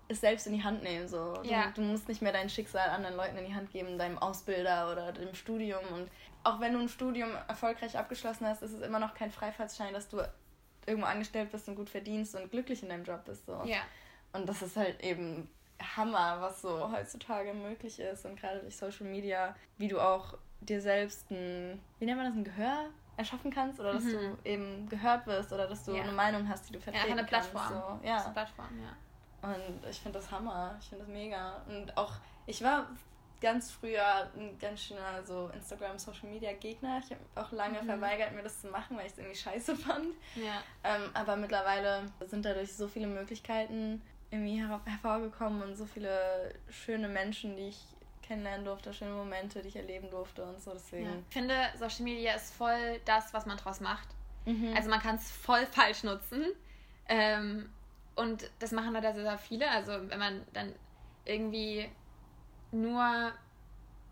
[0.09, 1.09] es selbst in die Hand nehmen.
[1.09, 1.35] So.
[1.43, 1.73] Du, ja.
[1.75, 5.13] du musst nicht mehr dein Schicksal anderen Leuten in die Hand geben, deinem Ausbilder oder
[5.13, 5.85] dem Studium.
[5.93, 6.11] Und
[6.45, 10.09] auch wenn du ein Studium erfolgreich abgeschlossen hast, ist es immer noch kein Freifahrtsschein, dass
[10.09, 10.21] du
[10.87, 13.47] irgendwo angestellt bist und gut verdienst und glücklich in deinem Job bist.
[13.47, 13.63] So.
[13.65, 13.81] Ja.
[14.33, 15.49] Und das ist halt eben
[15.97, 18.25] Hammer, was so heutzutage möglich ist.
[18.25, 22.37] Und gerade durch Social Media, wie du auch dir selbst ein, wie nennt man das,
[22.37, 24.13] ein Gehör erschaffen kannst oder dass mhm.
[24.13, 26.03] du eben gehört wirst oder dass du ja.
[26.03, 27.63] eine Meinung hast, die du vertreten ja, eine Plattform.
[27.63, 28.09] Kannst, so.
[28.09, 29.49] Ja, eine Plattform, ja.
[29.49, 31.63] Und ich finde das Hammer, ich finde das mega.
[31.69, 32.13] Und auch,
[32.47, 32.87] ich war
[33.41, 37.01] ganz früher ein ganz schöner so Instagram Social Media Gegner.
[37.05, 37.87] Ich habe auch lange mhm.
[37.87, 40.15] verweigert, mir das zu machen, weil ich es irgendwie scheiße fand.
[40.35, 40.63] Ja.
[40.85, 47.57] Ähm, aber mittlerweile sind dadurch so viele Möglichkeiten irgendwie hervorgekommen und so viele schöne Menschen,
[47.57, 47.85] die ich
[48.27, 50.73] kennenlernen durfte, schöne Momente, die ich erleben durfte und so.
[50.73, 51.07] Deswegen.
[51.07, 51.13] Ja.
[51.29, 54.09] Ich finde, Social Media ist voll das, was man draus macht.
[54.45, 54.75] Mhm.
[54.77, 56.45] Also man kann es voll falsch nutzen.
[57.09, 57.71] Ähm,
[58.15, 59.71] und das machen leider sehr, sehr viele.
[59.71, 60.75] Also wenn man dann
[61.25, 61.89] irgendwie
[62.73, 63.33] nur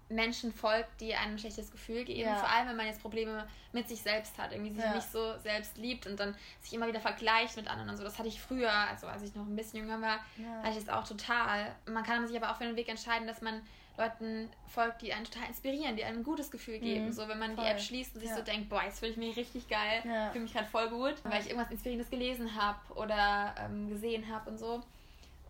[0.09, 2.29] Menschen folgt, die einem ein schlechtes Gefühl geben.
[2.29, 2.37] Ja.
[2.37, 4.95] Vor allem, wenn man jetzt Probleme mit sich selbst hat, irgendwie sich ja.
[4.95, 8.05] nicht so selbst liebt und dann sich immer wieder vergleicht mit anderen und so.
[8.05, 10.63] Das hatte ich früher, also als ich noch ein bisschen jünger war, ja.
[10.63, 11.75] hatte ich das auch total.
[11.87, 13.63] Man kann sich aber auch für den Weg entscheiden, dass man
[13.97, 17.07] Leuten folgt, die einen total inspirieren, die einem ein gutes Gefühl geben.
[17.07, 17.65] Mhm, so, wenn man voll.
[17.65, 18.37] die App schließt und sich ja.
[18.37, 20.31] so denkt, boah, jetzt fühle ich mich richtig geil, ja.
[20.31, 24.51] fühle mich gerade voll gut, weil ich irgendwas Inspirierendes gelesen habe oder ähm, gesehen habe
[24.51, 24.83] und so.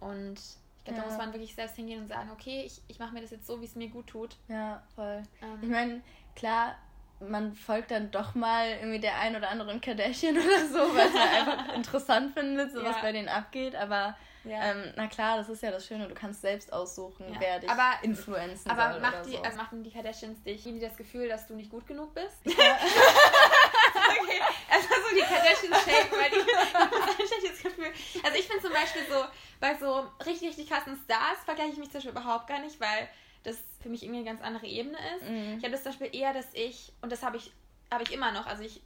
[0.00, 1.04] Und ich glaube, ja.
[1.04, 3.46] da muss man wirklich selbst hingehen und sagen, okay, ich, ich mache mir das jetzt
[3.46, 4.36] so, wie es mir gut tut.
[4.48, 5.22] Ja, voll.
[5.40, 6.02] Ähm, ich meine,
[6.36, 6.74] klar,
[7.20, 11.14] man folgt dann doch mal irgendwie der ein oder anderen Kardashian oder so, weil es
[11.14, 13.74] halt einfach interessant findet, so was bei denen abgeht.
[13.74, 14.70] Aber ja.
[14.70, 17.40] ähm, na klar, das ist ja das Schöne, du kannst selbst aussuchen, ja.
[17.40, 19.00] wer dich aber, influenzen aber soll.
[19.00, 19.42] Macht die, so.
[19.42, 22.36] also machen die Kardashians dich, geben die das Gefühl, dass du nicht gut genug bist?
[22.44, 22.52] Ja.
[24.20, 27.92] okay, erstmal so die Kardashians shaken, weil die haben ein schlechtes Gefühl.
[28.22, 29.24] Also ich finde zum Beispiel so,
[29.60, 33.08] bei so richtig, richtig krassen Stars vergleiche ich mich zum Beispiel überhaupt gar nicht, weil
[33.44, 35.28] das für mich irgendwie eine ganz andere Ebene ist.
[35.28, 35.58] Mhm.
[35.58, 37.52] Ich habe das zum Beispiel eher, dass ich, und das habe ich,
[37.90, 38.82] habe ich immer noch, also ich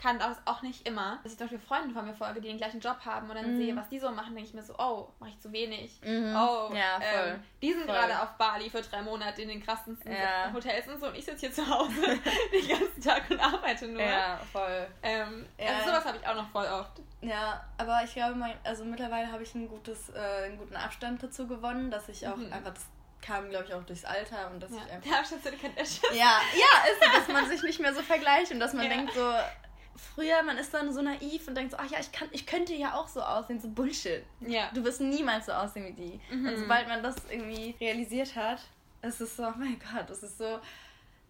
[0.00, 2.56] kann das auch nicht immer, dass ich zum Beispiel Freunde von mir folge, die den
[2.56, 3.58] gleichen Job haben und dann mhm.
[3.58, 6.00] sehe, was die so machen, denke ich mir so, oh, mache ich zu wenig.
[6.02, 6.34] Mhm.
[6.34, 7.28] Oh, ja, voll.
[7.28, 10.50] Ähm, die sind gerade auf Bali für drei Monate in den krassesten ja.
[10.54, 12.00] Hotels und so und ich sitze hier zu Hause
[12.52, 14.00] den ganzen Tag und arbeite nur.
[14.00, 14.88] Ja, voll.
[15.02, 15.66] Ähm, ja.
[15.66, 17.02] Also sowas habe ich auch noch voll oft.
[17.20, 21.22] Ja, aber ich glaube, mein, also mittlerweile habe ich ein gutes, äh, einen guten Abstand
[21.22, 22.50] dazu gewonnen, dass ich auch mhm.
[22.50, 22.86] einfach das
[23.20, 25.10] kam, glaube ich, auch durchs Alter und dass ja, ich einfach.
[25.10, 26.16] Der Abstand zu den Kardashians.
[26.16, 29.30] Ja, ja, ist dass man sich nicht mehr so vergleicht und dass man denkt so,
[30.14, 32.74] früher, man ist dann so naiv und denkt so, ach ja, ich, kann, ich könnte
[32.74, 34.22] ja auch so aussehen, so Bullshit.
[34.40, 34.70] Ja.
[34.74, 36.34] Du wirst niemals so aussehen wie die.
[36.34, 36.46] Mhm.
[36.46, 38.60] Und sobald man das irgendwie realisiert hat,
[39.02, 40.60] ist es so, oh mein Gott, es ist so,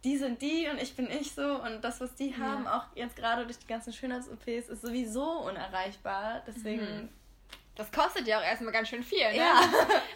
[0.05, 2.79] die sind die und ich bin ich so und das, was die haben, ja.
[2.79, 6.43] auch jetzt gerade durch die ganzen Schönheits-OPs, ist sowieso unerreichbar.
[6.47, 7.09] Deswegen mhm.
[7.81, 9.37] Das kostet ja auch erstmal ganz schön viel, ne?
[9.37, 9.63] Ja.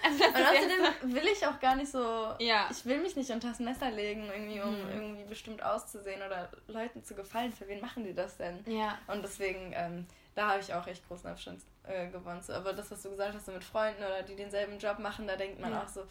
[0.05, 2.35] Also und außerdem will ich auch gar nicht so.
[2.39, 2.69] Ja.
[2.71, 4.91] Ich will mich nicht unter das Messer legen, irgendwie, um mhm.
[4.93, 7.55] irgendwie bestimmt auszusehen oder Leuten zu gefallen.
[7.55, 8.63] Für wen machen die das denn?
[8.67, 8.99] Ja.
[9.07, 12.43] Und deswegen, ähm, da habe ich auch echt großen Abstand äh, gewonnen.
[12.49, 15.37] Aber das, was du gesagt hast, so mit Freunden oder die denselben Job machen, da
[15.37, 15.83] denkt man ja.
[15.83, 16.03] auch so,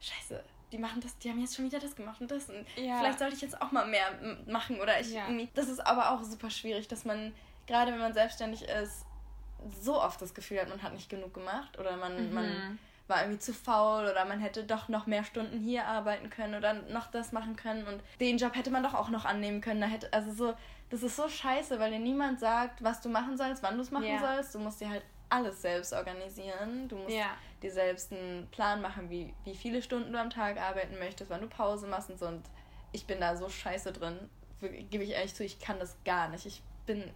[0.00, 2.48] Scheiße, die machen das, die haben jetzt schon wieder das gemacht und das.
[2.48, 2.98] Und ja.
[3.00, 4.06] vielleicht sollte ich jetzt auch mal mehr
[4.46, 4.80] machen.
[4.80, 5.26] Oder ich ja.
[5.54, 7.34] Das ist aber auch super schwierig, dass man,
[7.66, 9.04] gerade wenn man selbstständig ist,
[9.80, 12.34] so oft das Gefühl hat, man hat nicht genug gemacht oder man, mhm.
[12.34, 16.54] man war irgendwie zu faul oder man hätte doch noch mehr Stunden hier arbeiten können
[16.54, 19.80] oder noch das machen können und den Job hätte man doch auch noch annehmen können.
[19.80, 20.54] Da hätte, also so,
[20.90, 23.90] das ist so scheiße, weil dir niemand sagt, was du machen sollst, wann du es
[23.90, 24.20] machen yeah.
[24.20, 24.54] sollst.
[24.54, 26.88] Du musst dir halt alles selbst organisieren.
[26.88, 27.30] Du musst yeah.
[27.62, 31.40] dir selbst einen Plan machen, wie, wie viele Stunden du am Tag arbeiten möchtest, wann
[31.40, 32.26] du Pause machst und so.
[32.26, 32.42] Und
[32.92, 34.18] ich bin da so scheiße drin.
[34.90, 36.46] Gebe ich ehrlich zu, ich kann das gar nicht.
[36.46, 37.10] Ich bin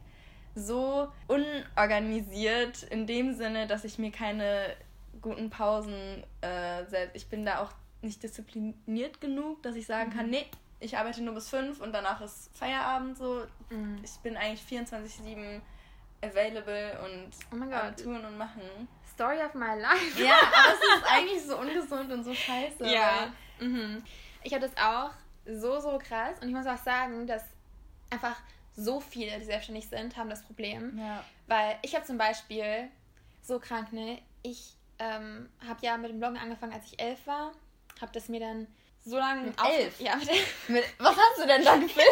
[0.57, 4.75] so unorganisiert in dem Sinne, dass ich mir keine
[5.21, 7.15] guten Pausen äh, selbst.
[7.15, 10.33] Ich bin da auch nicht diszipliniert genug, dass ich sagen kann, mhm.
[10.33, 10.47] nee,
[10.81, 13.47] ich arbeite nur bis fünf und danach ist Feierabend so.
[13.71, 14.01] Mhm.
[14.03, 15.61] Ich bin eigentlich 24-7
[16.23, 18.63] available und oh am tun und machen.
[19.13, 20.23] Story of my life.
[20.23, 22.87] Ja, aber es ist eigentlich so ungesund und so scheiße.
[22.87, 23.33] Ja.
[23.61, 24.03] Mhm.
[24.43, 25.11] Ich habe das auch
[25.47, 27.45] so, so krass und ich muss auch sagen, dass
[28.11, 28.37] einfach
[28.77, 30.99] so viele, die selbstständig sind, haben das Problem.
[30.99, 31.25] Ja.
[31.47, 32.89] Weil ich habe zum Beispiel
[33.43, 34.21] so krank, ne?
[34.43, 37.53] Ich ähm, habe ja mit dem Bloggen angefangen, als ich elf war.
[38.01, 38.67] Habe das mir dann
[39.05, 39.43] so lange.
[39.43, 40.01] Mit elf?
[40.01, 40.17] Ja,
[40.69, 40.95] mit elf.
[40.99, 42.07] was hast du denn da gefilmt?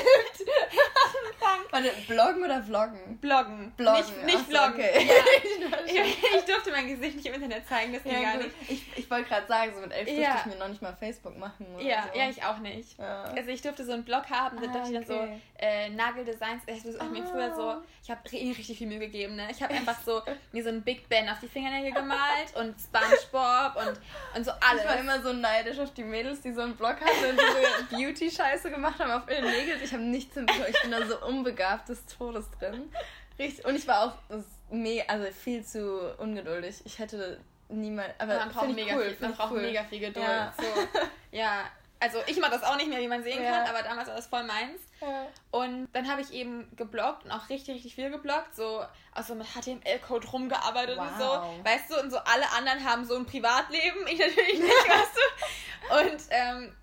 [1.70, 3.18] Warte, bloggen oder vloggen?
[3.18, 3.72] Bloggen.
[3.76, 4.00] Bloggen.
[4.00, 4.74] Nicht, nicht vloggen.
[4.74, 5.08] Okay.
[5.08, 6.04] Ja.
[6.04, 8.44] ich, ich, durfte mein Gesicht nicht im Internet zeigen, das ging ja, gar gut.
[8.44, 8.70] nicht.
[8.70, 10.30] Ich, ich wollte gerade sagen, so mit elf ja.
[10.30, 11.66] durfte ich mir noch nicht mal Facebook machen.
[11.80, 12.18] ja, so.
[12.18, 12.96] ja, ich auch nicht.
[12.96, 13.24] Ja.
[13.24, 15.28] Also ich durfte so einen Blog haben, da ah, dachte ich dann so,
[15.64, 16.62] äh, Nageldesigns.
[16.66, 19.48] Ich habe mir früher so, ich habe richtig viel Mühe gegeben, ne?
[19.50, 20.20] Ich habe einfach so
[20.52, 24.00] mir so ein Big Ben auf die Fingernägel gemalt und Spongebob und,
[24.36, 24.82] und so alles.
[24.82, 27.96] Ich war immer so neidisch auf die Mädels, die so einen Blog hatten und diese
[27.96, 29.80] Beauty-Scheiße gemacht haben auf ihren Nägeln.
[29.82, 32.92] Ich habe nichts im Ich bin da so unbegabt des Todes drin.
[33.38, 33.64] Richtig.
[33.64, 34.38] Und ich war auch
[34.70, 36.82] mega, also viel zu ungeduldig.
[36.84, 38.12] Ich hätte niemals.
[38.18, 39.62] Aber man braucht, mega, cool, viel, man braucht cool.
[39.62, 40.26] mega viel Geduld.
[40.26, 40.52] Ja.
[40.58, 40.64] So.
[41.32, 41.64] ja,
[42.04, 43.50] also ich mache das auch nicht mehr, wie man sehen ja.
[43.50, 44.80] kann, aber damals war das voll meins.
[45.00, 45.26] Ja.
[45.50, 49.46] Und dann habe ich eben gebloggt und auch richtig, richtig viel gebloggt, so also mit
[49.46, 51.06] HTML-Code rumgearbeitet wow.
[51.06, 51.64] und so.
[51.64, 55.98] Weißt du, und so alle anderen haben so ein Privatleben, ich natürlich nicht, weißt du.
[55.98, 56.76] Und ähm,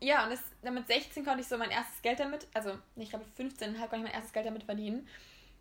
[0.00, 3.26] ja, und das, mit 16 konnte ich so mein erstes Geld damit, also ich glaube
[3.36, 5.06] 15 konnte ich mein erstes Geld damit verdienen.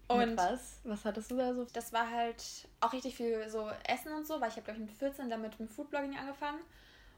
[0.07, 0.79] Und mit was?
[0.83, 1.65] Was hattest du da so?
[1.73, 2.43] Das war halt
[2.79, 5.59] auch richtig viel so Essen und so, weil ich habe glaube ich mit 14 damit
[5.59, 6.59] mit Foodblogging angefangen.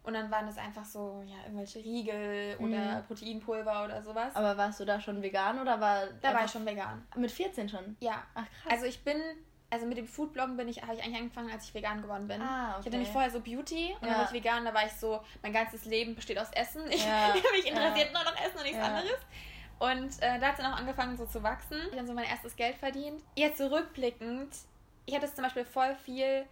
[0.04, 2.66] Und dann waren das einfach so, ja, irgendwelche Riegel mhm.
[2.66, 4.36] oder Proteinpulver oder sowas.
[4.36, 6.08] Aber warst du da schon vegan oder war.
[6.22, 7.08] Da war ich schon vegan.
[7.16, 7.96] Mit 14 schon?
[8.02, 8.22] Ja.
[8.36, 8.74] Ach krass.
[8.74, 9.18] Also ich bin,
[9.70, 12.42] also mit dem Foodbloggen bin ich, habe ich eigentlich angefangen, als ich vegan geworden bin.
[12.42, 12.80] Ah, okay.
[12.80, 14.10] Ich hatte nämlich vorher so Beauty und ja.
[14.10, 16.84] dann war ich vegan, da war ich so, mein ganzes Leben besteht aus Essen.
[16.92, 17.34] Ich, ja.
[17.54, 18.24] mich interessiert ja.
[18.24, 19.20] nur noch Essen und nichts anderes.
[19.80, 21.78] Und äh, da hat es dann auch angefangen so zu wachsen.
[21.78, 23.24] Ich habe dann so mein erstes Geld verdient.
[23.36, 24.54] Jetzt zurückblickend,
[25.06, 26.46] ich hatte zum Beispiel voll viel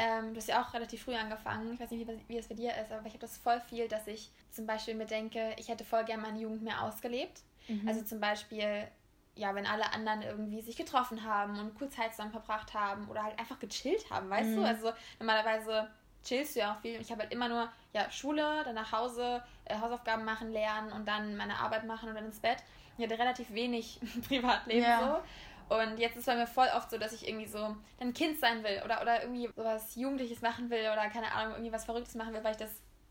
[0.00, 1.74] ähm, du hast ja auch relativ früh angefangen.
[1.74, 3.86] Ich weiß nicht, wie, wie es bei dir ist, aber ich habe das voll viel,
[3.86, 7.42] dass ich zum Beispiel mir denke, ich hätte voll gerne meine Jugend mehr ausgelebt.
[7.68, 7.86] Mhm.
[7.86, 8.88] Also zum Beispiel,
[9.34, 13.22] ja, wenn alle anderen irgendwie sich getroffen haben und cool Zeit zusammen verbracht haben oder
[13.22, 14.56] halt einfach gechillt haben, weißt mhm.
[14.56, 14.62] du?
[14.64, 15.90] Also normalerweise
[16.24, 16.98] chillst du ja auch viel.
[16.98, 21.06] Ich habe halt immer nur ja, Schule, dann nach Hause, äh, Hausaufgaben machen, lernen und
[21.06, 22.58] dann meine Arbeit machen und dann ins Bett.
[22.96, 25.00] Ich hatte relativ wenig Privatleben ja.
[25.00, 25.22] so.
[25.70, 28.64] Und jetzt ist bei mir voll oft so, dass ich irgendwie so ein Kind sein
[28.64, 32.34] will oder, oder irgendwie sowas Jugendliches machen will oder keine Ahnung, irgendwie was Verrücktes machen
[32.34, 32.70] will, weil ich das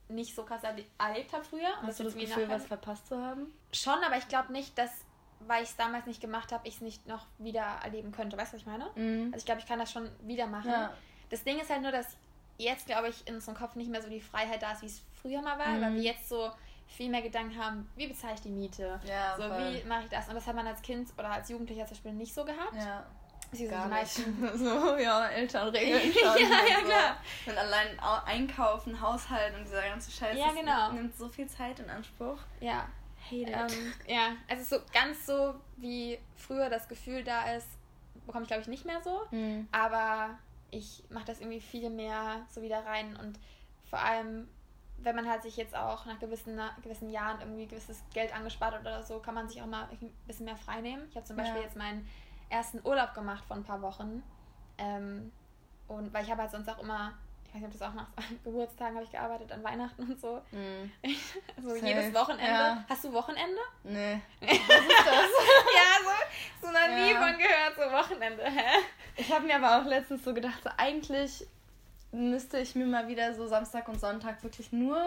[0.09, 1.69] nicht so krass erlebt habe früher.
[1.81, 3.53] Hast du das Gefühl, was verpasst zu haben?
[3.71, 4.91] Schon, aber ich glaube nicht, dass,
[5.39, 8.35] weil ich es damals nicht gemacht habe, ich es nicht noch wieder erleben könnte.
[8.35, 8.89] Weißt du, was ich meine?
[8.95, 9.27] Mhm.
[9.27, 10.71] Also ich glaube, ich kann das schon wieder machen.
[10.71, 10.93] Ja.
[11.29, 12.17] Das Ding ist halt nur, dass
[12.57, 15.01] jetzt, glaube ich, in unserem Kopf nicht mehr so die Freiheit da ist, wie es
[15.21, 15.81] früher mal war, mhm.
[15.81, 16.51] weil wir jetzt so
[16.89, 18.99] viel mehr Gedanken haben, wie bezahle ich die Miete?
[19.05, 19.73] Ja, so, voll.
[19.73, 20.27] wie mache ich das?
[20.27, 22.75] Und das hat man als Kind oder als Jugendlicher zum Beispiel nicht so gehabt.
[22.75, 23.05] Ja.
[23.51, 24.57] Sie sind die meisten.
[24.57, 26.21] so, ja, Eltern regeln schon.
[26.41, 27.17] ja, ja, klar.
[27.47, 30.37] Und allein einkaufen, Haushalt und dieser ganze Scheiß.
[30.37, 30.91] Ja, genau.
[30.91, 32.37] nimmt so viel Zeit in Anspruch.
[32.59, 32.87] Ja.
[33.25, 37.67] Hate ähm, ja, also so ganz so wie früher das Gefühl da ist,
[38.25, 39.21] bekomme ich glaube ich nicht mehr so.
[39.31, 39.67] Mhm.
[39.71, 40.37] Aber
[40.71, 43.39] ich mache das irgendwie viel mehr so wieder rein und
[43.89, 44.47] vor allem
[45.03, 48.81] wenn man halt sich jetzt auch nach gewissen, gewissen Jahren irgendwie gewisses Geld angespart hat
[48.81, 51.03] oder so, kann man sich auch mal ein bisschen mehr frei nehmen.
[51.09, 51.63] Ich habe zum Beispiel ja.
[51.63, 52.07] jetzt meinen
[52.49, 54.23] ersten Urlaub gemacht vor ein paar Wochen.
[54.77, 55.31] Ähm,
[55.87, 57.13] und weil ich habe halt sonst auch immer,
[57.45, 58.07] ich weiß nicht, ob das auch nach
[58.43, 60.41] Geburtstagen habe ich gearbeitet, an Weihnachten und so.
[60.51, 60.91] Mm.
[61.55, 61.85] also Safe.
[61.85, 62.51] jedes Wochenende.
[62.51, 62.85] Ja.
[62.87, 63.61] Hast du Wochenende?
[63.83, 64.21] Nee.
[64.41, 65.29] Was ist das?
[65.75, 67.21] ja, so, so noch nie ja.
[67.21, 68.79] von gehört, so Wochenende, hä?
[69.15, 71.45] Ich habe mir aber auch letztens so gedacht, so eigentlich
[72.11, 75.01] müsste ich mir mal wieder so Samstag und Sonntag wirklich nur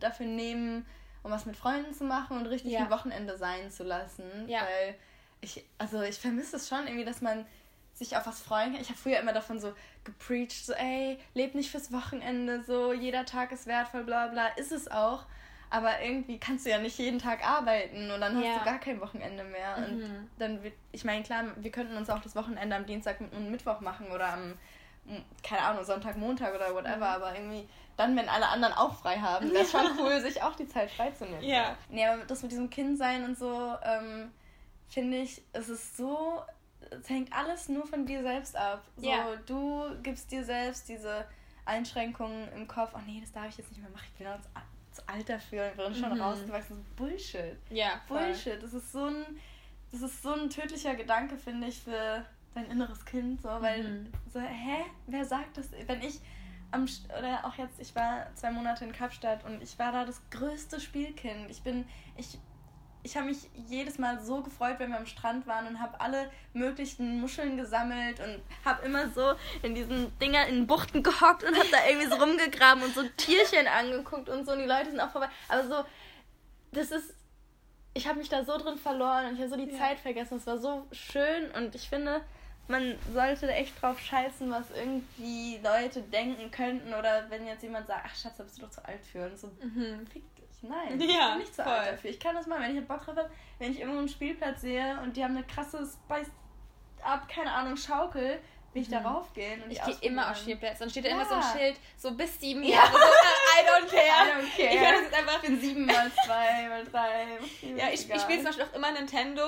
[0.00, 0.86] dafür nehmen,
[1.22, 2.80] um was mit Freunden zu machen und richtig ja.
[2.80, 4.24] ein Wochenende sein zu lassen.
[4.46, 4.60] Ja.
[4.60, 4.94] Weil
[5.40, 7.46] ich, also ich vermisse es schon irgendwie, dass man
[7.94, 8.82] sich auf was freuen kann.
[8.82, 13.24] Ich habe früher immer davon so gepreacht, so ey, leb nicht fürs Wochenende, so jeder
[13.24, 15.24] Tag ist wertvoll, bla bla, ist es auch.
[15.70, 18.58] Aber irgendwie kannst du ja nicht jeden Tag arbeiten und dann hast ja.
[18.58, 19.76] du gar kein Wochenende mehr.
[19.76, 19.84] Mhm.
[19.84, 23.50] Und dann wird, ich meine, klar, wir könnten uns auch das Wochenende am Dienstag und
[23.50, 24.54] Mittwoch machen oder am,
[25.42, 27.02] keine Ahnung, Sonntag, Montag oder whatever, mhm.
[27.02, 30.56] aber irgendwie dann, wenn alle anderen auch frei haben, wäre es schon cool, sich auch
[30.56, 31.42] die Zeit freizunehmen.
[31.42, 31.76] Ja.
[31.88, 34.32] Nee, aber das mit diesem Kindsein und so, ähm,
[34.88, 36.42] finde ich, es ist so,
[36.90, 38.84] es hängt alles nur von dir selbst ab.
[38.96, 39.36] So, ja.
[39.46, 41.24] du gibst dir selbst diese
[41.66, 44.48] Einschränkungen im Kopf, oh nee, das darf ich jetzt nicht mehr machen, ich bin jetzt
[44.92, 46.20] zu alt dafür, ich bin schon mhm.
[46.20, 46.84] rausgewachsen.
[46.96, 47.56] Bullshit.
[47.70, 48.00] Ja.
[48.06, 48.18] Voll.
[48.18, 48.62] Bullshit.
[48.62, 49.24] Das ist so ein,
[49.92, 53.42] das ist so ein tödlicher Gedanke, finde ich, für dein inneres Kind.
[53.42, 54.12] So, weil, mhm.
[54.32, 54.84] so, hä?
[55.06, 55.70] Wer sagt das?
[55.86, 56.20] Wenn ich
[56.70, 56.86] am,
[57.18, 60.80] oder auch jetzt, ich war zwei Monate in Kapstadt und ich war da das größte
[60.80, 61.50] Spielkind.
[61.50, 61.86] Ich bin,
[62.16, 62.38] ich
[63.04, 66.30] ich habe mich jedes Mal so gefreut, wenn wir am Strand waren und habe alle
[66.54, 71.68] möglichen Muscheln gesammelt und habe immer so in diesen Dinger in Buchten gehockt und habe
[71.70, 75.10] da irgendwie so rumgegraben und so Tierchen angeguckt und so und die Leute sind auch
[75.10, 75.28] vorbei.
[75.48, 75.84] Aber so,
[76.72, 77.14] das ist,
[77.92, 79.78] ich habe mich da so drin verloren und ich habe so die ja.
[79.78, 80.38] Zeit vergessen.
[80.38, 82.22] Es war so schön und ich finde,
[82.68, 88.06] man sollte echt drauf scheißen, was irgendwie Leute denken könnten oder wenn jetzt jemand sagt,
[88.06, 90.06] ach Schatz, da bist du doch zu alt für und so, mhm.
[90.06, 90.22] fick
[90.68, 91.72] Nein, ja, ich bin nicht zu voll.
[91.72, 92.10] alt dafür.
[92.10, 94.98] Ich kann das machen, wenn ich Bock drauf habe, wenn ich irgendwo einen Spielplatz sehe
[95.02, 96.30] und die haben eine krasse Spice
[97.02, 98.40] Up, keine Ahnung, Schaukel,
[98.72, 98.92] will ich mhm.
[98.92, 99.62] darauf gehen.
[99.62, 100.84] Und ich gehe immer auf Spielplätze.
[100.84, 101.16] Und steht da ja.
[101.16, 102.92] immer so ein Schild, so bis sieben Jahre.
[102.92, 104.02] So, I don't care.
[104.02, 104.74] I don't care.
[104.74, 105.42] Ich das jetzt einfach.
[105.42, 107.26] Ich bin sieben mal zwei, mal drei.
[107.76, 109.42] Ja, ich, ich spiele zum Beispiel auch immer Nintendo.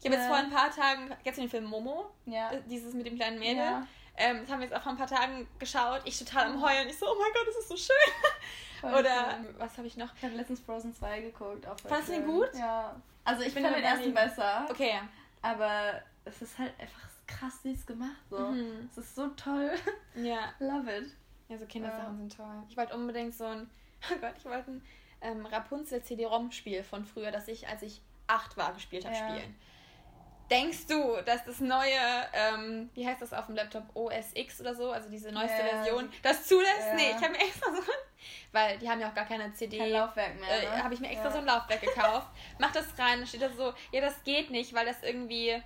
[0.00, 2.10] Ich habe jetzt vor ein paar Tagen, du den Film Momo?
[2.24, 2.50] Ja.
[2.66, 3.56] Dieses mit dem kleinen Mädel.
[3.56, 3.86] Ja.
[4.16, 6.00] Ähm, das haben wir jetzt auch vor ein paar Tagen geschaut.
[6.04, 6.88] Ich total am Heulen.
[6.88, 8.12] Ich so, oh mein Gott, das ist so schön.
[8.80, 9.54] Voll Oder cool.
[9.58, 10.14] was habe ich noch?
[10.16, 11.66] Ich habe letztens Frozen 2 geguckt.
[11.86, 12.50] Fandest du den gut?
[12.54, 12.96] Ja.
[13.24, 14.66] Also ich finde den ersten besser.
[14.70, 15.00] Okay.
[15.42, 18.16] Aber es ist halt einfach krass süß gemacht.
[18.30, 18.38] So.
[18.38, 18.88] Mhm.
[18.90, 19.72] Es ist so toll.
[20.16, 20.52] Ja.
[20.58, 21.16] Love it.
[21.48, 22.16] Ja, so Kindersachen ja.
[22.16, 22.62] sind toll.
[22.68, 23.70] Ich wollte unbedingt so ein,
[24.12, 24.82] oh Gott, ich wollte ein
[25.20, 29.36] ähm, Rapunzel CD-ROM-Spiel von früher, das ich, als ich acht war, gespielt habe, ja.
[29.36, 29.54] spielen.
[30.50, 31.96] Denkst du, dass das neue,
[32.32, 35.76] ähm, wie heißt das auf dem Laptop, OS X oder so, also diese neueste yeah.
[35.76, 36.86] Version, das zulässt?
[36.86, 36.94] Yeah.
[36.96, 37.82] Nee, ich habe mir extra so,
[38.50, 39.78] weil die haben ja auch gar keine CD.
[39.78, 40.50] Kein Laufwerk mehr.
[40.50, 40.82] Äh, ne?
[40.82, 41.32] habe ich mir extra ja.
[41.32, 42.26] so ein Laufwerk gekauft.
[42.58, 45.62] Mach das rein, steht da so, ja, das geht nicht, weil das irgendwie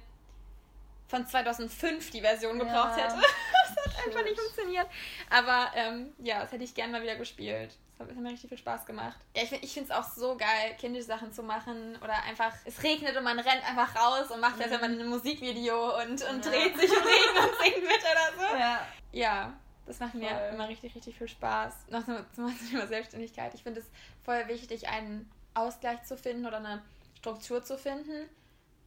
[1.09, 3.05] von 2005 die Version gebraucht ja.
[3.05, 3.17] hätte.
[3.75, 4.87] das hat einfach nicht funktioniert.
[5.31, 7.75] Aber ähm, ja, das hätte ich gern mal wieder gespielt.
[7.99, 9.17] Das hat mir richtig viel Spaß gemacht.
[9.37, 11.97] Ja, ich, ich finde es auch so geil, kindische Sachen zu machen.
[12.03, 14.63] Oder einfach, es regnet und man rennt einfach raus und macht mhm.
[14.63, 16.51] jetzt immer ein Musikvideo und, und ja.
[16.51, 18.57] dreht sich im Regen und singt mit oder so.
[18.57, 18.87] Ja.
[19.13, 19.53] Ja,
[19.87, 20.51] das macht mir voll.
[20.55, 21.75] immer richtig, richtig viel Spaß.
[21.91, 23.55] Noch zum, zum Thema Selbstständigkeit.
[23.55, 23.87] Ich finde es
[24.25, 26.83] voll wichtig, einen Ausgleich zu finden oder eine
[27.19, 28.29] Struktur zu finden.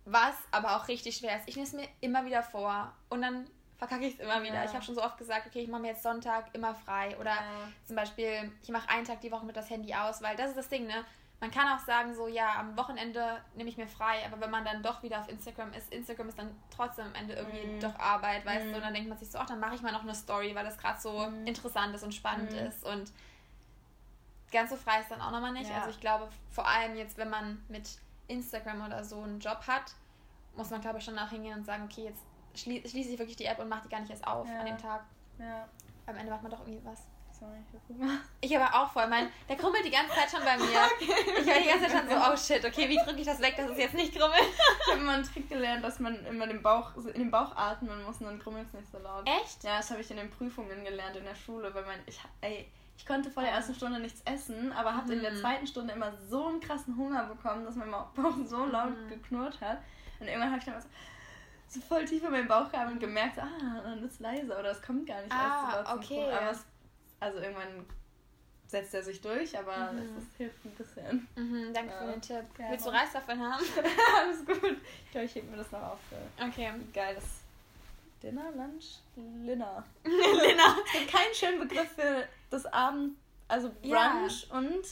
[0.03, 1.47] Was aber auch richtig schwer ist.
[1.47, 4.55] Ich nehme es mir immer wieder vor und dann verkacke ich es immer wieder.
[4.55, 4.65] Ja.
[4.65, 7.17] Ich habe schon so oft gesagt, okay, ich mache mir jetzt Sonntag immer frei.
[7.19, 7.43] Oder ja.
[7.85, 10.57] zum Beispiel, ich mache einen Tag die Woche mit das Handy aus, weil das ist
[10.57, 11.05] das Ding, ne?
[11.39, 14.65] man kann auch sagen, so, ja, am Wochenende nehme ich mir frei, aber wenn man
[14.65, 17.79] dann doch wieder auf Instagram ist, Instagram ist dann trotzdem am Ende irgendwie mm.
[17.79, 18.69] doch Arbeit, weißt mm.
[18.69, 20.55] du, und dann denkt man sich so, ach, dann mache ich mal noch eine Story,
[20.55, 21.45] weil das gerade so mm.
[21.45, 22.55] interessant ist und spannend mm.
[22.55, 23.11] ist und
[24.51, 25.69] ganz so frei ist dann auch nochmal nicht.
[25.69, 25.77] Ja.
[25.77, 27.87] Also ich glaube, vor allem jetzt, wenn man mit
[28.27, 29.93] Instagram oder so einen Job hat,
[30.55, 32.23] muss man, glaube ich, schon nachhingehen und sagen, okay, jetzt
[32.57, 34.59] schlie schließe ich wirklich die App und mache die gar nicht erst auf ja.
[34.59, 35.05] an dem Tag.
[35.39, 35.67] Ja.
[36.05, 37.03] Am Ende macht man doch irgendwie was.
[37.39, 37.57] Sorry,
[38.41, 39.07] ich aber auch voll.
[39.07, 40.65] Mein, der krummelt die ganze Zeit schon bei mir.
[40.97, 41.41] Okay.
[41.41, 43.55] Ich war die ganze Zeit schon so, oh shit, okay, wie drücke ich das weg,
[43.55, 44.41] dass es jetzt nicht krummelt?
[44.41, 48.03] ich habe immer einen Trick gelernt, dass man immer den Bauch, in den Bauch atmen
[48.05, 49.27] muss und dann krummelt es nicht so laut.
[49.27, 49.63] Echt?
[49.63, 52.67] Ja, das habe ich in den Prüfungen gelernt in der Schule, weil man, ich, ey,
[52.97, 55.13] ich konnte vor der ersten Stunde nichts essen, aber habe mhm.
[55.13, 55.37] in der mhm.
[55.37, 58.07] zweiten Stunde immer so einen krassen Hunger bekommen, dass mein Bauch
[58.45, 59.09] so laut mhm.
[59.09, 59.77] geknurrt hat.
[60.19, 60.87] Und irgendwann habe ich dann so,
[61.67, 64.82] so voll tief in meinen Bauch gehabt und gemerkt, ah, dann ist leiser oder es
[64.82, 66.32] kommt gar nicht ah, erst okay.
[66.32, 66.65] Aber es,
[67.19, 67.86] also irgendwann
[68.67, 69.99] setzt er sich durch, aber mhm.
[69.99, 71.27] es, es, hilft ein bisschen.
[71.36, 71.99] Mhm, danke ja.
[71.99, 72.45] für den Tipp.
[72.60, 73.63] Ja, Willst du Reis davon haben?
[74.17, 74.77] Alles gut.
[75.06, 75.99] Ich glaube, ich hebe mir das noch auf.
[76.39, 76.71] Okay.
[76.93, 77.23] Geiles
[78.21, 79.84] Dinner, Lunch, Linner.
[80.03, 80.77] Linner.
[80.86, 84.58] Es gibt keinen schönen Begriff für das Abend, also Brunch ja.
[84.58, 84.86] und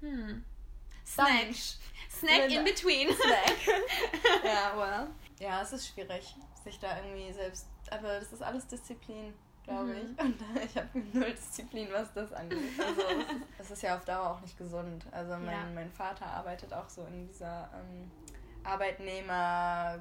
[0.00, 0.44] hm.
[1.06, 1.54] Snack.
[2.20, 3.08] Snack in between.
[3.14, 3.56] Snack.
[4.44, 5.06] ja, well.
[5.38, 7.66] Ja, es ist schwierig, sich da irgendwie selbst.
[7.90, 9.34] Aber das ist alles Disziplin
[9.66, 10.08] glaube ich.
[10.10, 10.18] Mhm.
[10.18, 12.58] Und ich habe null Disziplin, was das angeht.
[12.78, 13.02] Also
[13.58, 15.04] das ist ja auf Dauer auch nicht gesund.
[15.10, 15.66] Also mein, ja.
[15.74, 18.10] mein Vater arbeitet auch so in dieser ähm,
[18.64, 19.98] Arbeitnehmer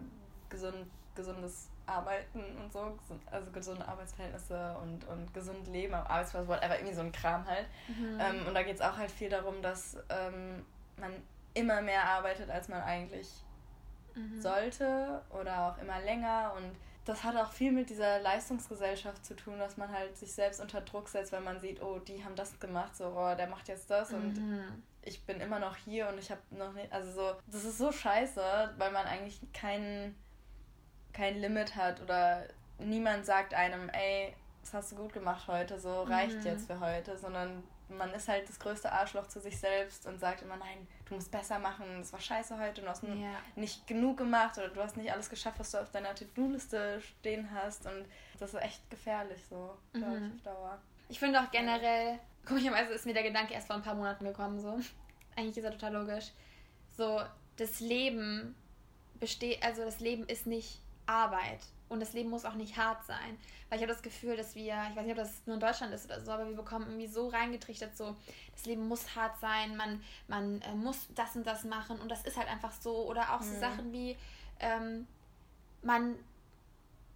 [0.50, 2.98] gesund, gesundes Arbeiten und so,
[3.30, 7.68] also gesunde Arbeitsverhältnisse und, und gesund leben am Arbeitsplatz, whatever, irgendwie so ein Kram halt.
[7.88, 8.20] Mhm.
[8.20, 10.66] Ähm, und da geht es auch halt viel darum, dass ähm,
[10.98, 11.12] man
[11.56, 13.30] immer mehr arbeitet, als man eigentlich
[14.14, 14.40] mhm.
[14.40, 16.72] sollte oder auch immer länger und
[17.06, 20.82] das hat auch viel mit dieser Leistungsgesellschaft zu tun, dass man halt sich selbst unter
[20.82, 23.90] Druck setzt, wenn man sieht, oh, die haben das gemacht, so, oh, der macht jetzt
[23.92, 24.18] das mhm.
[24.18, 27.78] und ich bin immer noch hier und ich habe noch nicht, also so, das ist
[27.78, 30.16] so scheiße, weil man eigentlich kein,
[31.14, 32.44] kein Limit hat oder
[32.80, 36.46] niemand sagt einem, ey, das hast du gut gemacht heute, so reicht mhm.
[36.46, 40.42] jetzt für heute, sondern man ist halt das größte Arschloch zu sich selbst und sagt
[40.42, 43.14] immer, nein, du musst besser machen, das war scheiße heute, du hast ja.
[43.56, 47.50] nicht genug gemacht oder du hast nicht alles geschafft, was du auf deiner To-Do-Liste stehen
[47.54, 48.06] hast und
[48.40, 50.28] das ist echt gefährlich so, glaube mhm.
[50.28, 50.82] ich, auf Dauer.
[51.10, 54.60] Ich finde auch generell, komischerweise ist mir der Gedanke erst vor ein paar Monaten gekommen,
[54.60, 54.80] so,
[55.36, 56.32] eigentlich ist er total logisch,
[56.98, 57.22] so,
[57.58, 58.56] das Leben
[59.20, 63.38] besteht, also das Leben ist nicht Arbeit und das Leben muss auch nicht hart sein.
[63.70, 65.94] Weil ich habe das Gefühl, dass wir, ich weiß nicht, ob das nur in Deutschland
[65.94, 68.16] ist oder so, aber wir bekommen irgendwie so reingetrichtert, so,
[68.54, 72.24] das Leben muss hart sein, man, man äh, muss das und das machen und das
[72.24, 73.08] ist halt einfach so.
[73.08, 73.54] Oder auch mhm.
[73.54, 74.18] so Sachen wie,
[74.60, 75.08] ähm,
[75.82, 76.16] man,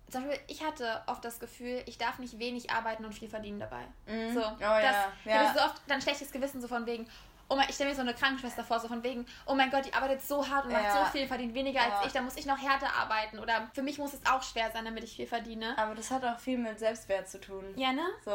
[0.09, 3.59] zum Beispiel, ich hatte oft das Gefühl, ich darf nicht wenig arbeiten und viel verdienen
[3.59, 3.85] dabei.
[4.07, 4.33] Mhm.
[4.33, 5.43] So, oh, das, ja.
[5.43, 5.53] ja.
[5.53, 7.07] so oft dann schlechtes Gewissen so von wegen,
[7.49, 9.85] oh mein, ich stelle mir so eine Krankenschwester vor, so von wegen, oh mein Gott,
[9.85, 10.81] die arbeitet so hart und ja.
[10.81, 11.97] macht so viel, verdient weniger ja.
[11.97, 13.39] als ich, da muss ich noch härter arbeiten.
[13.39, 15.77] Oder für mich muss es auch schwer sein, damit ich viel verdiene.
[15.77, 17.65] Aber das hat auch viel mit Selbstwert zu tun.
[17.75, 18.05] Ja, ne?
[18.23, 18.31] So,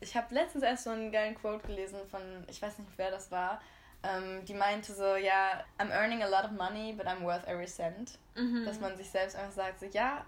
[0.00, 3.30] ich habe letztens erst so einen geilen Quote gelesen von, ich weiß nicht, wer das
[3.30, 3.60] war.
[4.02, 7.66] Ähm, die meinte so, ja, I'm earning a lot of money, but I'm worth every
[7.66, 8.18] cent.
[8.34, 8.64] Mhm.
[8.64, 10.24] Dass man sich selbst einfach sagt, so, ja,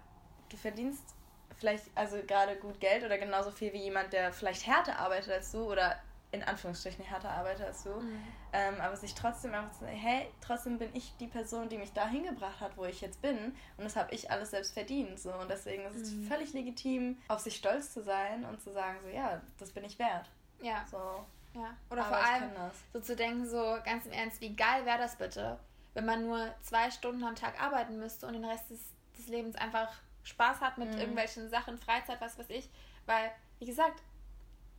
[0.51, 1.15] du verdienst
[1.59, 5.51] vielleicht also gerade gut Geld oder genauso viel wie jemand, der vielleicht härter arbeitet als
[5.53, 5.97] du oder
[6.31, 8.23] in Anführungsstrichen härter arbeite als du, mhm.
[8.53, 11.93] ähm, aber sich trotzdem einfach zu sagen, hey, trotzdem bin ich die Person, die mich
[11.93, 13.37] da hingebracht hat, wo ich jetzt bin
[13.77, 16.25] und das habe ich alles selbst verdient so und deswegen ist es mhm.
[16.25, 19.99] völlig legitim, auf sich stolz zu sein und zu sagen so, ja, das bin ich
[19.99, 20.29] wert.
[20.61, 20.85] Ja.
[20.91, 21.25] So.
[21.55, 21.75] Ja.
[21.91, 22.51] Oder aber vor allem
[22.93, 25.59] so zu denken, so ganz im Ernst, wie geil wäre das bitte,
[25.95, 28.81] wenn man nur zwei Stunden am Tag arbeiten müsste und den Rest des,
[29.17, 29.91] des Lebens einfach
[30.25, 30.99] Spaß hat mit mhm.
[30.99, 32.69] irgendwelchen Sachen, Freizeit, was weiß ich,
[33.07, 34.03] weil, wie gesagt,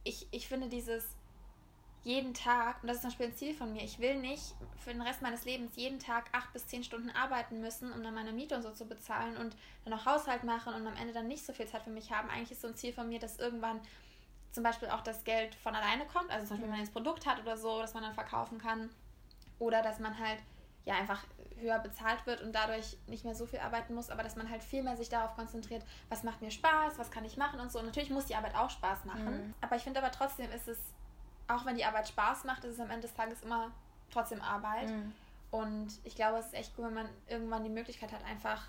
[0.04, 1.06] ich, ich finde dieses
[2.04, 4.92] jeden Tag, und das ist zum Beispiel ein Ziel von mir, ich will nicht für
[4.92, 8.32] den Rest meines Lebens jeden Tag acht bis zehn Stunden arbeiten müssen, um dann meine
[8.32, 11.46] Miete und so zu bezahlen und dann auch Haushalt machen und am Ende dann nicht
[11.46, 12.30] so viel Zeit für mich haben.
[12.30, 13.82] Eigentlich ist so ein Ziel von mir, dass irgendwann
[14.52, 17.26] zum Beispiel auch das Geld von alleine kommt, also zum Beispiel, wenn man jetzt Produkt
[17.26, 18.90] hat oder so, dass man dann verkaufen kann
[19.60, 20.40] oder dass man halt
[20.86, 21.24] ja einfach
[21.58, 24.64] höher bezahlt wird und dadurch nicht mehr so viel arbeiten muss, aber dass man halt
[24.64, 27.80] viel mehr sich darauf konzentriert, was macht mir Spaß, was kann ich machen und so.
[27.80, 29.54] Und natürlich muss die Arbeit auch Spaß machen, mhm.
[29.60, 30.80] aber ich finde aber trotzdem ist es
[31.50, 33.72] auch wenn die Arbeit Spaß macht, ist es am Ende des Tages immer
[34.12, 34.90] trotzdem Arbeit.
[34.90, 35.14] Mhm.
[35.52, 38.64] Und ich glaube, es ist echt gut, wenn man irgendwann die Möglichkeit hat, einfach,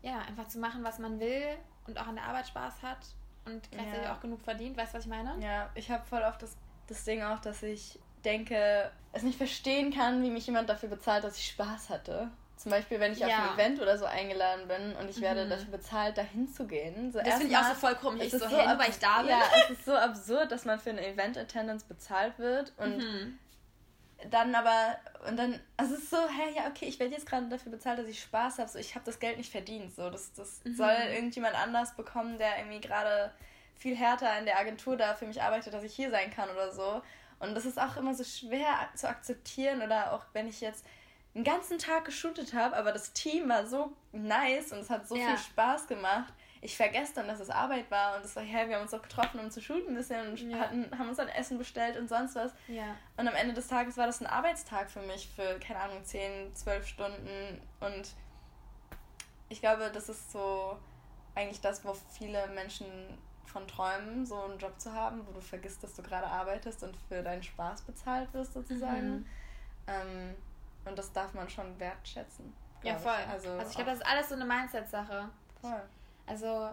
[0.00, 2.98] ja, einfach zu machen, was man will und auch an der Arbeit Spaß hat
[3.44, 4.14] und gleichzeitig ja.
[4.14, 4.76] auch genug verdient.
[4.76, 5.36] Weißt du, was ich meine?
[5.44, 9.92] Ja, ich habe voll oft das, das Ding auch, dass ich denke, es nicht verstehen
[9.92, 12.30] kann, wie mich jemand dafür bezahlt, dass ich Spaß hatte.
[12.56, 13.26] Zum Beispiel, wenn ich ja.
[13.26, 15.50] auf ein Event oder so eingeladen bin und ich werde mhm.
[15.50, 17.12] dafür bezahlt, dahin zu gehen.
[17.12, 18.26] So das finde ich auch so voll komisch.
[18.26, 19.30] Ich so, so hey, weil ich da bin.
[19.30, 23.38] Ja, es ist so absurd, dass man für eine Event-Attendance bezahlt wird und mhm.
[24.30, 24.96] dann aber,
[25.26, 27.98] und dann, also es ist so, hä, ja, okay, ich werde jetzt gerade dafür bezahlt,
[27.98, 28.68] dass ich Spaß habe.
[28.68, 29.94] So, ich habe das Geld nicht verdient.
[29.94, 30.76] So, das, das mhm.
[30.76, 33.32] soll irgendjemand anders bekommen, der irgendwie gerade
[33.74, 36.70] viel härter in der Agentur da für mich arbeitet, dass ich hier sein kann oder
[36.70, 37.02] so.
[37.40, 40.86] Und das ist auch immer so schwer zu akzeptieren oder auch wenn ich jetzt
[41.34, 45.16] einen ganzen Tag geshootet habe, aber das Team war so nice und es hat so
[45.16, 45.28] ja.
[45.28, 46.32] viel Spaß gemacht.
[46.60, 49.02] Ich vergesse dann, dass es Arbeit war und es war, hey, wir haben uns doch
[49.02, 50.58] getroffen, um zu shooten ein bisschen und ja.
[50.58, 52.52] hatten, haben uns dann Essen bestellt und sonst was.
[52.68, 52.94] Ja.
[53.16, 56.54] Und am Ende des Tages war das ein Arbeitstag für mich für, keine Ahnung, 10,
[56.54, 58.14] 12 Stunden und
[59.48, 60.78] ich glaube, das ist so
[61.34, 62.86] eigentlich das, wo viele Menschen
[63.44, 66.96] von träumen, so einen Job zu haben, wo du vergisst, dass du gerade arbeitest und
[67.08, 69.10] für deinen Spaß bezahlt wirst, sozusagen.
[69.10, 69.26] Mhm.
[69.86, 70.34] Ähm,
[70.84, 72.52] und das darf man schon wertschätzen.
[72.82, 73.14] Ja, voll.
[73.24, 73.30] Ich.
[73.30, 75.28] Also, also ich glaube, das ist alles so eine Mindset-Sache.
[75.60, 75.82] Voll.
[76.26, 76.70] Also,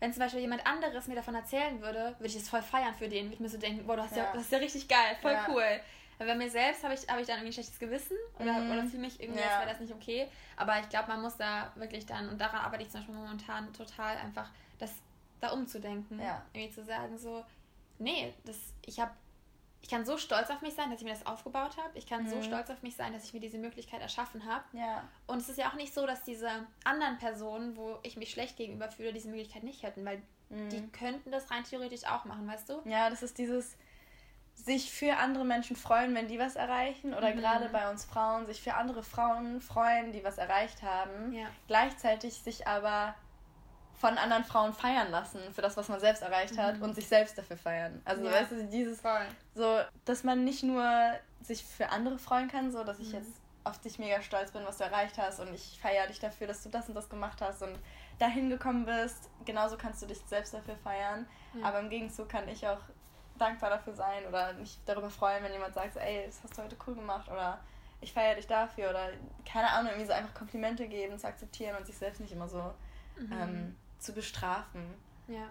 [0.00, 3.08] wenn zum Beispiel jemand anderes mir davon erzählen würde, würde ich es voll feiern für
[3.08, 3.26] den.
[3.26, 5.16] Würde ich mir so denken, boah, das ist ja, ja das ist ja richtig geil,
[5.20, 5.46] voll ja.
[5.48, 5.80] cool.
[6.18, 8.72] Aber bei mir selbst habe ich, hab ich dann irgendwie ein schlechtes Gewissen oder, mhm.
[8.72, 9.46] oder fühle mich irgendwie, ja.
[9.46, 10.28] als wäre das nicht okay.
[10.56, 13.72] Aber ich glaube, man muss da wirklich dann, und daran arbeite ich zum Beispiel momentan
[13.72, 14.92] total einfach, das
[15.40, 16.20] da umzudenken.
[16.20, 16.42] Ja.
[16.52, 17.44] Irgendwie zu sagen, so,
[17.98, 19.12] nee, das, ich habe
[19.80, 21.96] ich kann so stolz auf mich sein, dass ich mir das aufgebaut habe.
[21.96, 22.28] Ich kann mhm.
[22.28, 24.64] so stolz auf mich sein, dass ich mir diese Möglichkeit erschaffen habe.
[24.72, 25.04] Ja.
[25.26, 26.50] Und es ist ja auch nicht so, dass diese
[26.84, 30.68] anderen Personen, wo ich mich schlecht gegenüber fühle, diese Möglichkeit nicht hätten, weil mhm.
[30.70, 32.82] die könnten das rein theoretisch auch machen, weißt du?
[32.84, 33.76] Ja, das ist dieses
[34.54, 37.38] sich für andere Menschen freuen, wenn die was erreichen oder mhm.
[37.38, 41.32] gerade bei uns Frauen sich für andere Frauen freuen, die was erreicht haben.
[41.32, 41.46] Ja.
[41.68, 43.14] Gleichzeitig sich aber
[43.98, 46.84] von anderen Frauen feiern lassen für das, was man selbst erreicht hat mhm.
[46.84, 48.00] und sich selbst dafür feiern.
[48.04, 48.32] Also ja.
[48.32, 49.26] weißt du, dieses Voll.
[49.54, 50.88] so, dass man nicht nur
[51.42, 53.14] sich für andere freuen kann, so dass ich mhm.
[53.14, 53.32] jetzt
[53.64, 56.62] auf dich mega stolz bin, was du erreicht hast und ich feiere dich dafür, dass
[56.62, 57.76] du das und das gemacht hast und
[58.18, 59.28] dahin gekommen bist.
[59.44, 61.66] Genauso kannst du dich selbst dafür feiern, ja.
[61.66, 62.80] aber im Gegenzug kann ich auch
[63.36, 66.62] dankbar dafür sein oder mich darüber freuen, wenn jemand sagt, so, ey, das hast du
[66.62, 67.60] heute cool gemacht oder
[68.00, 69.08] ich feiere dich dafür oder
[69.44, 72.62] keine Ahnung, irgendwie so einfach Komplimente geben, zu akzeptieren und sich selbst nicht immer so
[73.18, 73.32] mhm.
[73.32, 74.82] ähm, zu bestrafen.
[75.26, 75.48] Ja.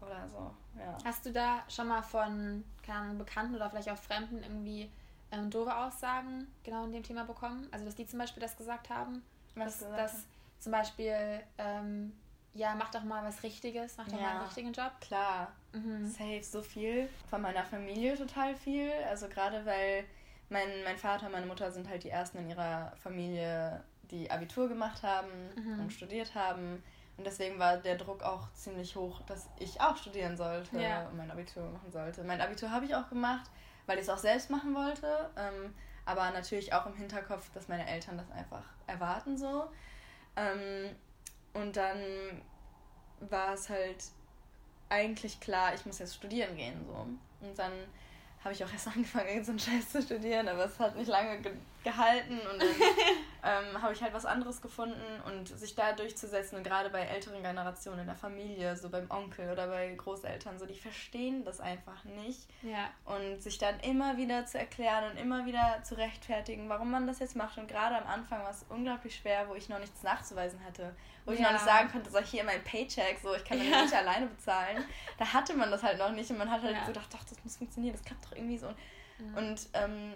[0.00, 0.96] Oder so, ja.
[1.04, 4.90] Hast du da schon mal von, keine Ahnung, Bekannten oder vielleicht auch Fremden irgendwie
[5.32, 7.68] ähm, doofe Aussagen genau in dem Thema bekommen?
[7.72, 9.22] Also, dass die zum Beispiel das gesagt haben?
[9.56, 10.26] Was dass, dass
[10.60, 12.12] zum Beispiel, ähm,
[12.54, 14.92] ja, mach doch mal was Richtiges, mach doch ja, mal einen richtigen Job.
[15.00, 16.06] Klar, mhm.
[16.06, 17.08] safe, so viel.
[17.28, 18.90] Von meiner Familie total viel.
[19.08, 20.04] Also gerade weil
[20.48, 24.68] mein, mein Vater und meine Mutter sind halt die ersten in ihrer Familie, die Abitur
[24.68, 25.80] gemacht haben mhm.
[25.80, 26.82] und studiert haben.
[27.18, 31.08] Und deswegen war der Druck auch ziemlich hoch, dass ich auch studieren sollte ja.
[31.08, 32.22] und mein Abitur machen sollte.
[32.22, 33.50] Mein Abitur habe ich auch gemacht,
[33.86, 35.28] weil ich es auch selbst machen wollte.
[35.36, 35.74] Ähm,
[36.06, 39.68] aber natürlich auch im Hinterkopf, dass meine Eltern das einfach erwarten so.
[40.36, 40.94] Ähm,
[41.54, 41.98] und dann
[43.20, 44.04] war es halt
[44.88, 47.46] eigentlich klar, ich muss jetzt studieren gehen so.
[47.46, 47.72] Und dann
[48.44, 51.40] habe ich auch erst angefangen, so einen Scheiß zu studieren, aber es hat nicht lange
[51.40, 51.52] ge
[51.84, 52.68] gehalten und dann
[53.44, 57.42] ähm, habe ich halt was anderes gefunden und sich da durchzusetzen und gerade bei älteren
[57.42, 62.04] Generationen in der Familie, so beim Onkel oder bei Großeltern, so die verstehen das einfach
[62.04, 62.48] nicht.
[62.62, 62.90] Ja.
[63.04, 67.18] und sich dann immer wieder zu erklären und immer wieder zu rechtfertigen, warum man das
[67.18, 67.58] jetzt macht.
[67.58, 71.32] Und gerade am Anfang war es unglaublich schwer, wo ich noch nichts nachzuweisen hatte, wo
[71.32, 73.82] ich noch nicht sagen konnte, so hier mein Paycheck, so ich kann das ja.
[73.82, 74.84] nicht alleine bezahlen,
[75.18, 76.30] da hatte man das halt noch nicht.
[76.30, 76.80] Und man hat halt ja.
[76.80, 78.68] so gedacht, doch, das muss funktionieren, das klappt doch irgendwie so.
[79.34, 80.14] Und ähm,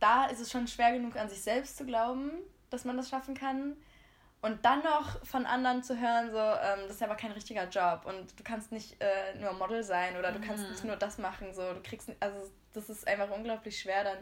[0.00, 2.32] da ist es schon schwer genug, an sich selbst zu glauben,
[2.70, 3.76] dass man das schaffen kann.
[4.42, 8.06] Und dann noch von anderen zu hören, so, ähm, das ist aber kein richtiger Job
[8.06, 10.44] und du kannst nicht äh, nur Model sein oder du mhm.
[10.44, 14.18] kannst nicht nur das machen, so, du kriegst, also das ist einfach unglaublich schwer, dann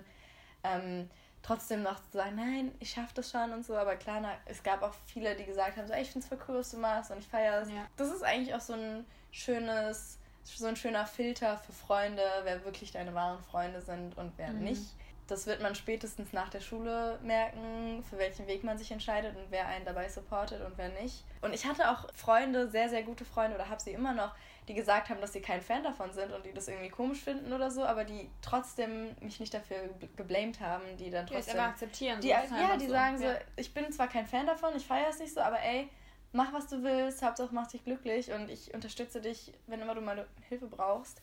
[0.65, 1.11] ähm,
[1.43, 4.63] trotzdem noch zu sagen, nein, ich schaffe das schon und so, aber klar, na, es
[4.65, 6.79] gab auch viele, die gesagt haben, so, ey, ich finde es voll cool, was du
[6.79, 7.71] machst und ich feiere es.
[7.71, 7.87] Ja.
[7.97, 12.91] Das ist eigentlich auch so ein schönes, so ein schöner Filter für Freunde, wer wirklich
[12.91, 14.65] deine wahren Freunde sind und wer mhm.
[14.65, 14.97] nicht
[15.29, 19.45] das wird man spätestens nach der Schule merken, für welchen Weg man sich entscheidet und
[19.51, 21.23] wer einen dabei supportet und wer nicht.
[21.43, 24.35] Und ich hatte auch Freunde, sehr, sehr gute Freunde oder habe sie immer noch,
[24.69, 27.53] die gesagt haben, dass sie kein Fan davon sind und die das irgendwie komisch finden
[27.53, 29.77] oder so, aber die trotzdem mich nicht dafür
[30.17, 31.55] geblamed haben, die dann trotzdem...
[31.55, 32.21] Die aber akzeptieren.
[32.23, 32.93] Die, so ja, die so.
[32.93, 33.33] sagen ja.
[33.33, 35.89] so, ich bin zwar kein Fan davon, ich feiere es nicht so, aber ey,
[36.33, 40.01] mach was du willst, Hauptsache mach dich glücklich und ich unterstütze dich, wenn immer du
[40.01, 41.21] mal Hilfe brauchst.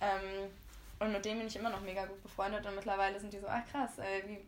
[0.00, 0.50] Ähm,
[0.98, 3.46] und mit denen bin ich immer noch mega gut befreundet und mittlerweile sind die so,
[3.48, 4.44] ach krass, ey, wie,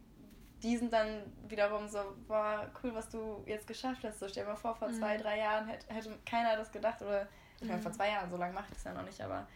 [0.62, 4.20] die sind dann wiederum so, boah, cool, was du jetzt geschafft hast.
[4.20, 4.94] So, stell dir mal vor, vor mhm.
[4.94, 7.68] zwei, drei Jahren hätte, hätte keiner das gedacht oder, ich mhm.
[7.68, 9.46] meine, vor zwei Jahren, so lange mache ich das ja noch nicht, aber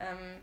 [0.00, 0.40] ähm,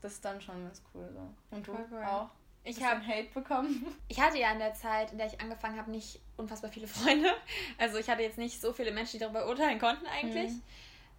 [0.00, 1.56] das ist dann schon ganz cool so.
[1.56, 2.04] Und du cool.
[2.04, 2.30] auch?
[2.64, 3.86] ich habe Hate bekommen.
[4.08, 7.30] Ich hatte ja in der Zeit, in der ich angefangen habe, nicht unfassbar viele Freunde.
[7.78, 10.52] Also ich hatte jetzt nicht so viele Menschen, die darüber urteilen konnten eigentlich.
[10.52, 10.62] Mhm.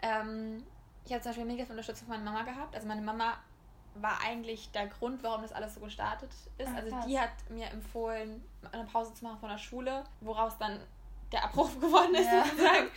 [0.02, 0.64] Ähm,
[1.06, 2.76] ich habe zum Beispiel mega viel Unterstützung von meiner Mama gehabt.
[2.76, 3.38] Also meine Mama
[3.96, 6.70] war eigentlich der Grund, warum das alles so gestartet ist.
[6.70, 10.80] Ach, also die hat mir empfohlen, eine Pause zu machen von der Schule, woraus dann
[11.32, 12.44] der Abbruch geworden ist ja.
[12.44, 12.90] sozusagen.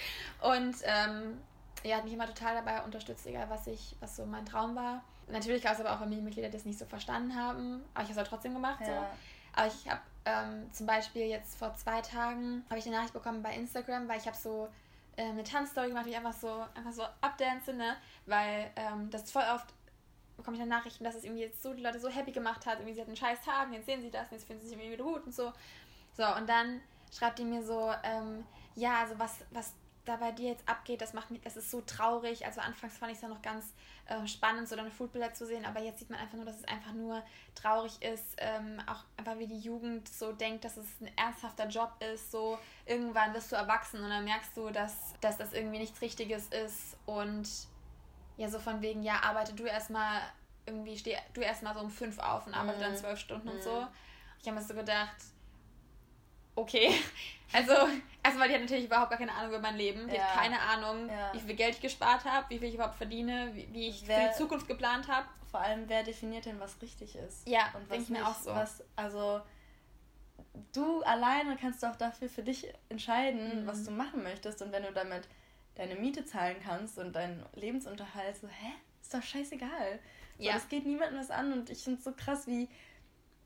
[0.42, 1.40] Und ähm,
[1.82, 5.02] er hat mich immer total dabei unterstützt, egal was ich, was so mein Traum war.
[5.28, 8.12] Natürlich gab es aber auch Familienmitglieder, die das nicht so verstanden haben, aber ich habe
[8.12, 8.80] es halt trotzdem gemacht.
[8.80, 8.86] Ja.
[8.86, 9.06] So.
[9.54, 13.42] Aber ich habe ähm, zum Beispiel jetzt vor zwei Tagen habe ich eine Nachricht bekommen
[13.42, 14.68] bei Instagram, weil ich habe so
[15.16, 17.96] äh, eine Tanzstory gemacht, wie ich einfach so einfach so abdance, ne?
[18.26, 19.66] Weil ähm, das voll oft
[20.38, 22.78] bekomme ich dann Nachrichten, dass es irgendwie jetzt so die Leute so happy gemacht hat,
[22.78, 24.68] irgendwie sie hatten einen scheiß Tag, und jetzt sehen sie das, und jetzt finden sie
[24.68, 25.52] sich irgendwie wieder gut und so.
[26.16, 26.80] So, und dann
[27.16, 29.74] schreibt die mir so, ähm, ja, also was, was
[30.08, 32.46] da bei dir jetzt abgeht, das macht mich, das ist so traurig.
[32.46, 33.74] Also anfangs fand ich es ja noch ganz
[34.06, 36.64] äh, spannend, so deine Foodbilder zu sehen, aber jetzt sieht man einfach nur, dass es
[36.64, 37.22] einfach nur
[37.54, 41.92] traurig ist, ähm, auch einfach wie die Jugend so denkt, dass es ein ernsthafter Job
[42.12, 46.00] ist, so irgendwann wirst du erwachsen und dann merkst du, dass, dass das irgendwie nichts
[46.00, 47.46] Richtiges ist und
[48.38, 50.22] ja, so von wegen, ja, arbeite du erstmal
[50.64, 52.82] irgendwie, steh du erstmal so um fünf auf und arbeite mhm.
[52.82, 53.54] dann zwölf Stunden mhm.
[53.54, 53.86] und so.
[54.40, 55.16] Ich habe mir so gedacht,
[56.54, 56.90] okay.
[57.50, 57.72] Also,
[58.22, 60.06] erstmal, die hat natürlich überhaupt gar keine Ahnung über mein Leben.
[60.06, 60.20] Die ja.
[60.20, 61.32] hat keine Ahnung, ja.
[61.32, 64.20] wie viel Geld ich gespart habe, wie viel ich überhaupt verdiene, wie, wie ich wer,
[64.20, 65.26] für die Zukunft geplant habe.
[65.50, 67.48] Vor allem, wer definiert denn, was richtig ist?
[67.48, 68.54] Ja, und denke ich mir auch so.
[68.54, 69.40] Was, also,
[70.74, 73.66] du alleine kannst auch dafür für dich entscheiden, mhm.
[73.66, 74.60] was du machen möchtest.
[74.60, 75.26] Und wenn du damit
[75.78, 78.72] deine Miete zahlen kannst und deinen Lebensunterhalt, so, hä?
[79.00, 79.98] Ist doch scheißegal.
[80.36, 80.52] So, ja.
[80.52, 82.68] Das geht niemandem was an und ich finde es so krass, wie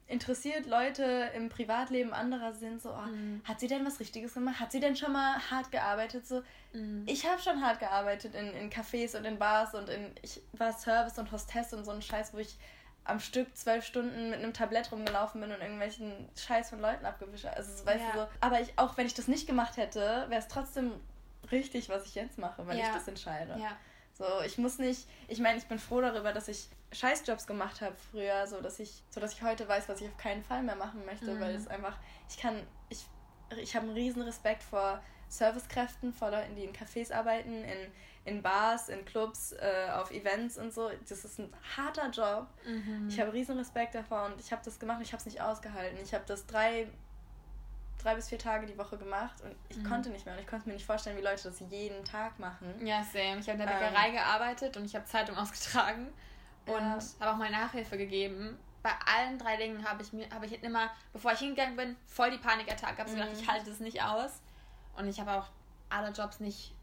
[0.08, 3.42] interessiert Leute im Privatleben anderer sind, so, oh, mhm.
[3.44, 4.60] hat sie denn was Richtiges gemacht?
[4.60, 6.26] Hat sie denn schon mal hart gearbeitet?
[6.26, 7.04] So, mhm.
[7.06, 10.72] ich habe schon hart gearbeitet in, in Cafés und in Bars und in, ich war
[10.72, 12.56] Service und Hostess und so ein Scheiß, wo ich
[13.04, 17.46] am Stück zwölf Stunden mit einem Tablett rumgelaufen bin und irgendwelchen Scheiß von Leuten abgewischt.
[17.46, 18.12] Also, weißt ja.
[18.12, 18.26] du so.
[18.40, 20.92] Aber ich, auch wenn ich das nicht gemacht hätte, wäre es trotzdem
[21.52, 22.86] richtig, was ich jetzt mache, wenn ja.
[22.86, 23.56] ich das entscheide.
[23.58, 23.76] Ja.
[24.14, 27.96] So, ich muss nicht, ich meine, ich bin froh darüber, dass ich Scheißjobs gemacht habe
[28.10, 30.76] früher, so dass ich, so dass ich heute weiß, was ich auf keinen Fall mehr
[30.76, 31.40] machen möchte, mhm.
[31.40, 31.96] weil es einfach,
[32.28, 33.06] ich kann, ich,
[33.60, 37.92] ich habe einen riesen Respekt vor Servicekräften, vor Leuten, die in Cafés arbeiten, in,
[38.26, 40.90] in Bars, in Clubs, äh, auf Events und so.
[41.08, 42.48] Das ist ein harter Job.
[42.66, 43.08] Mhm.
[43.08, 45.40] Ich habe riesen Respekt davor und ich habe das gemacht und ich habe es nicht
[45.40, 45.98] ausgehalten.
[46.02, 46.88] Ich habe das drei
[48.02, 49.84] drei bis vier Tage die Woche gemacht und ich mhm.
[49.84, 52.74] konnte nicht mehr und ich konnte mir nicht vorstellen, wie Leute das jeden Tag machen.
[52.84, 53.38] Ja, same.
[53.38, 56.08] Ich habe in der Bäckerei ähm, gearbeitet und ich habe Zeitung ausgetragen
[56.66, 56.98] und ja.
[57.20, 58.58] habe auch mal Nachhilfe gegeben.
[58.82, 62.30] Bei allen drei Dingen habe ich mir, habe ich immer, bevor ich hingegangen bin, voll
[62.30, 62.98] die Panikattacke.
[62.98, 63.14] Habe mhm.
[63.14, 64.40] gedacht, ich halte das nicht aus.
[64.96, 65.48] Und ich habe auch
[65.88, 66.74] alle Jobs nicht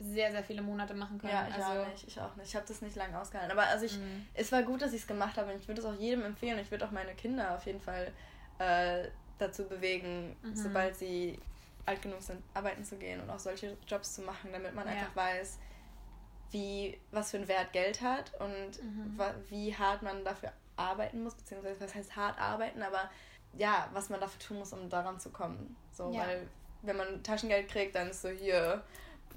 [0.00, 1.32] sehr, sehr viele Monate machen können.
[1.32, 2.06] Ja, ich also, auch nicht.
[2.06, 2.48] Ich auch nicht.
[2.48, 3.50] Ich habe das nicht lange ausgehalten.
[3.50, 4.26] Aber also ich, mhm.
[4.34, 6.58] es war gut, dass ich es gemacht habe und ich würde es auch jedem empfehlen.
[6.60, 8.12] Ich würde auch meine Kinder auf jeden Fall
[8.58, 9.08] äh,
[9.38, 10.56] dazu bewegen, mhm.
[10.56, 11.38] sobald sie
[11.86, 14.92] alt genug sind, arbeiten zu gehen und auch solche Jobs zu machen, damit man ja.
[14.92, 15.58] einfach weiß,
[16.50, 19.18] wie, was für einen Wert Geld hat und mhm.
[19.48, 23.10] wie hart man dafür arbeiten muss, beziehungsweise was heißt hart arbeiten, aber
[23.54, 25.76] ja, was man dafür tun muss, um daran zu kommen.
[25.92, 26.20] So, ja.
[26.20, 26.46] weil
[26.82, 28.82] wenn man Taschengeld kriegt, dann ist so hier,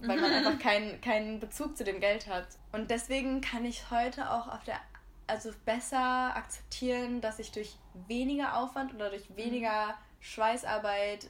[0.02, 2.48] weil man einfach keinen keinen Bezug zu dem Geld hat.
[2.72, 4.80] Und deswegen kann ich heute auch auf der
[5.32, 7.78] also besser akzeptieren, dass ich durch
[8.08, 9.38] weniger Aufwand oder durch mhm.
[9.38, 11.30] weniger Schweißarbeit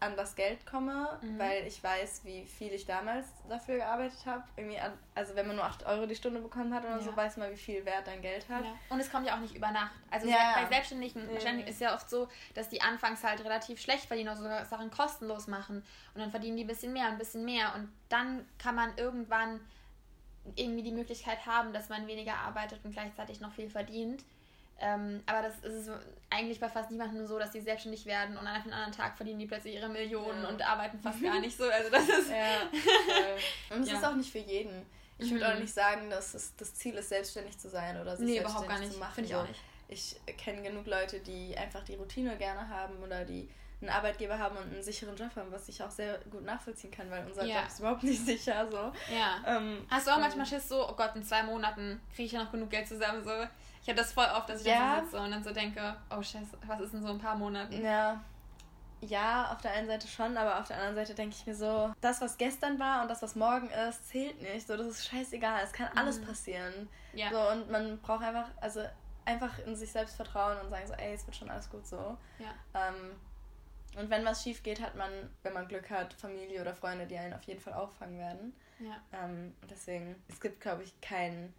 [0.00, 1.38] an das Geld komme, mhm.
[1.38, 4.44] weil ich weiß, wie viel ich damals dafür gearbeitet habe.
[4.56, 4.78] Irgendwie,
[5.14, 7.00] also wenn man nur 8 Euro die Stunde bekommen hat oder ja.
[7.00, 8.64] so, weiß man, wie viel Wert dein Geld hat.
[8.64, 8.74] Ja.
[8.90, 9.96] Und es kommt ja auch nicht über Nacht.
[10.10, 10.54] Also ja.
[10.54, 11.66] bei Selbstständigen mhm.
[11.66, 15.48] ist ja oft so, dass die anfangs halt relativ schlecht verdienen oder sogar Sachen kostenlos
[15.48, 15.82] machen.
[16.14, 17.74] Und dann verdienen die ein bisschen mehr und ein bisschen mehr.
[17.74, 19.58] Und dann kann man irgendwann
[20.56, 24.24] irgendwie die Möglichkeit haben, dass man weniger arbeitet und gleichzeitig noch viel verdient.
[24.80, 25.90] Ähm, aber das ist
[26.30, 29.40] eigentlich bei fast niemandem so, dass die selbstständig werden und an einem anderen Tag verdienen
[29.40, 30.48] die plötzlich ihre Millionen ja.
[30.48, 31.64] und arbeiten fast gar nicht so.
[31.64, 32.30] Also das ist.
[32.30, 32.68] Ja,
[33.74, 33.98] und es ja.
[33.98, 34.86] ist auch nicht für jeden.
[35.18, 35.52] Ich würde mhm.
[35.52, 38.92] auch nicht sagen, dass es das Ziel ist, selbstständig zu sein oder sich nee, selbstständig
[38.92, 39.14] zu machen.
[39.14, 39.60] Finde ich auch nicht.
[39.88, 43.48] Ich kenne genug Leute, die einfach die Routine gerne haben oder die
[43.80, 47.10] einen Arbeitgeber haben und einen sicheren Job haben, was ich auch sehr gut nachvollziehen kann,
[47.10, 47.60] weil unser ja.
[47.60, 48.68] Job ist überhaupt nicht sicher.
[48.70, 48.92] So.
[49.14, 49.56] Ja.
[49.56, 52.42] Ähm, Hast du auch manchmal Schiss so, oh Gott, in zwei Monaten kriege ich ja
[52.42, 53.22] noch genug Geld zusammen?
[53.24, 53.30] So.
[53.82, 54.96] Ich habe das voll oft, dass ich ja.
[54.96, 57.36] da so sitze und dann so denke, oh Scheiße, was ist in so ein paar
[57.36, 57.82] Monaten?
[57.82, 58.20] Ja.
[59.00, 61.92] Ja, auf der einen Seite schon, aber auf der anderen Seite denke ich mir so,
[62.00, 64.66] das, was gestern war und das, was morgen ist, zählt nicht.
[64.66, 65.62] So, das ist scheißegal.
[65.62, 66.26] Es kann alles mhm.
[66.26, 66.88] passieren.
[67.14, 67.30] Ja.
[67.30, 68.82] So, und man braucht einfach, also
[69.24, 72.16] einfach in sich selbst vertrauen und sagen so, ey, es wird schon alles gut so.
[72.38, 72.54] Ja.
[72.74, 73.12] Ähm,
[73.98, 75.10] und wenn was schief geht, hat man,
[75.42, 78.54] wenn man Glück hat, Familie oder Freunde, die einen auf jeden Fall auffangen werden.
[78.78, 79.02] Ja.
[79.12, 81.52] Ähm, deswegen, es gibt, glaube ich, kein,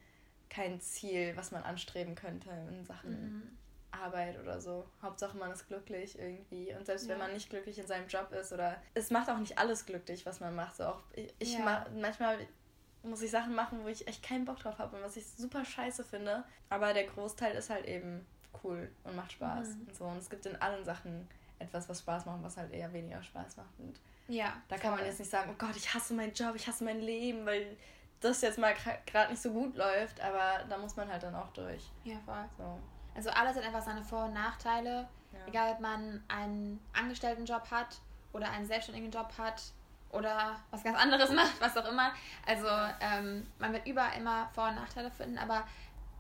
[0.50, 3.58] kein Ziel, was man anstreben könnte in Sachen mhm.
[3.92, 4.86] Arbeit oder so.
[5.02, 6.74] Hauptsache man ist glücklich irgendwie.
[6.74, 7.12] Und selbst ja.
[7.12, 10.26] wenn man nicht glücklich in seinem Job ist oder es macht auch nicht alles glücklich,
[10.26, 10.78] was man macht.
[10.78, 11.60] So auch ich, ich ja.
[11.60, 12.38] mach, manchmal
[13.04, 15.66] muss ich Sachen machen, wo ich echt keinen Bock drauf habe und was ich super
[15.66, 16.44] scheiße finde.
[16.70, 18.26] Aber der Großteil ist halt eben
[18.64, 19.88] cool und macht Spaß mhm.
[19.88, 20.06] und so.
[20.06, 21.28] Und es gibt in allen Sachen
[21.60, 23.80] etwas, was Spaß macht, was halt eher weniger Spaß macht.
[23.80, 24.54] Und ja.
[24.68, 27.02] Da kann man jetzt nicht sagen, oh Gott, ich hasse meinen Job, ich hasse mein
[27.02, 27.78] Leben, weil
[28.22, 28.74] das jetzt mal
[29.06, 31.90] gerade nicht so gut läuft, aber da muss man halt dann auch durch.
[32.04, 32.46] Ja, voll.
[32.58, 32.80] So.
[33.16, 35.08] Also alles hat einfach seine Vor- und Nachteile.
[35.32, 35.40] Ja.
[35.48, 38.00] Egal, ob man einen Angestelltenjob hat
[38.34, 39.62] oder einen selbstständigen Job hat
[40.12, 42.12] oder was ganz anderes macht, was auch immer.
[42.46, 42.68] Also
[43.00, 45.66] ähm, man wird überall immer Vor- und Nachteile finden, aber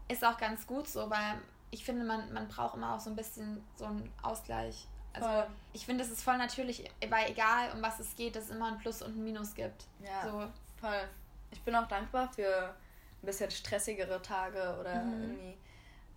[0.07, 3.15] ist auch ganz gut so, weil ich finde, man, man braucht immer auch so ein
[3.15, 4.87] bisschen so einen Ausgleich.
[5.13, 5.47] Also voll.
[5.73, 8.67] ich finde, es ist voll natürlich, weil egal um was es geht, dass es immer
[8.67, 9.85] ein Plus und ein Minus gibt.
[10.03, 10.51] Ja, so.
[10.79, 11.09] voll.
[11.51, 12.75] Ich bin auch dankbar für
[13.21, 15.21] ein bisschen stressigere Tage oder mhm.
[15.21, 15.57] irgendwie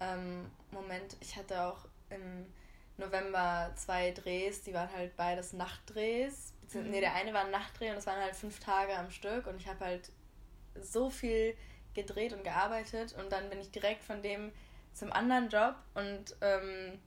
[0.00, 1.16] ähm, Moment.
[1.20, 2.46] Ich hatte auch im
[2.96, 6.52] November zwei Drehs, die waren halt beides Nachtdrehs.
[6.72, 6.90] Mhm.
[6.90, 9.60] Ne, der eine war ein Nachtdreh und es waren halt fünf Tage am Stück und
[9.60, 10.10] ich habe halt
[10.80, 11.56] so viel
[11.94, 14.52] gedreht und gearbeitet und dann bin ich direkt von dem
[14.94, 16.98] zum anderen Job und ähm,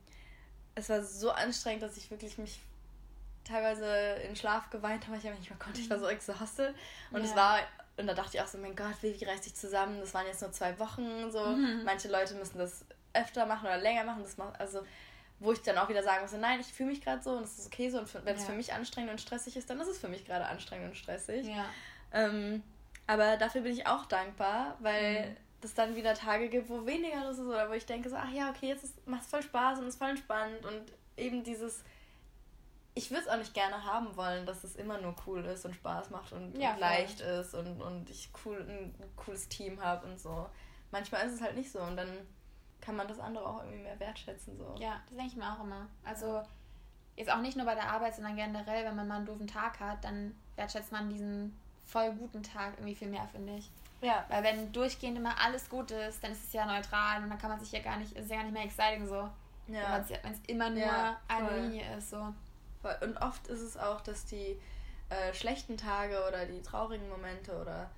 [0.75, 2.61] es war so anstrengend, dass ich wirklich mich
[3.43, 3.85] teilweise
[4.27, 5.17] in Schlaf geweint habe.
[5.17, 6.75] Ich habe nicht mehr konnte, ich war so exhausted
[7.11, 7.59] und es war
[7.97, 10.01] und da dachte ich auch so, mein Gott, wie reißt sich zusammen?
[10.01, 11.45] Das waren jetzt nur zwei Wochen so.
[11.45, 11.83] Mhm.
[11.85, 14.21] Manche Leute müssen das öfter machen oder länger machen.
[14.23, 14.85] Das macht also
[15.39, 17.59] wo ich dann auch wieder sagen muss, nein, ich fühle mich gerade so und es
[17.59, 18.49] ist okay so und wenn es ja.
[18.49, 21.45] für mich anstrengend und stressig ist, dann ist es für mich gerade anstrengend und stressig.
[21.45, 21.65] Ja.
[22.13, 22.63] Ähm,
[23.05, 27.25] aber dafür bin ich auch dankbar, weil mhm es dann wieder Tage gibt, wo weniger
[27.25, 29.79] los ist oder wo ich denke so, ach ja, okay, jetzt macht es voll Spaß
[29.79, 30.83] und ist voll entspannt und
[31.17, 31.83] eben dieses,
[32.93, 35.75] ich würde es auch nicht gerne haben wollen, dass es immer nur cool ist und
[35.75, 40.07] Spaß macht und, ja, und leicht ist und, und ich cool, ein cooles Team habe
[40.07, 40.47] und so.
[40.91, 42.09] Manchmal ist es halt nicht so und dann
[42.79, 44.57] kann man das andere auch irgendwie mehr wertschätzen.
[44.57, 44.75] So.
[44.79, 45.87] Ja, das denke ich mir auch immer.
[46.03, 46.43] Also
[47.15, 49.79] jetzt auch nicht nur bei der Arbeit, sondern generell, wenn man mal einen doofen Tag
[49.79, 53.69] hat, dann wertschätzt man diesen voll guten Tag irgendwie viel mehr, finde ich.
[54.01, 54.25] Ja.
[54.29, 57.49] Weil wenn durchgehend immer alles gut ist, dann ist es ja neutral und dann kann
[57.49, 59.29] man sich ja gar nicht, ist ja gar nicht mehr exciting so.
[59.67, 60.05] Ja.
[60.21, 62.33] Wenn es immer nur ja, eine Linie ist so.
[63.01, 64.59] Und oft ist es auch, dass die
[65.09, 67.89] äh, schlechten Tage oder die traurigen Momente oder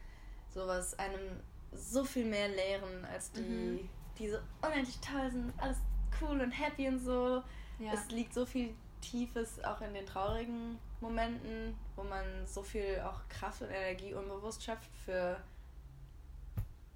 [0.54, 1.42] sowas einem
[1.74, 3.90] so viel mehr lehren als die, mhm.
[4.18, 5.78] die so unendlich toll sind, alles
[6.22, 7.44] cool und happy und so.
[7.80, 7.94] Ja.
[7.94, 13.28] Es liegt so viel Tiefes auch in den traurigen Momenten, wo man so viel auch
[13.30, 15.38] Kraft und Energie unbewusst schafft für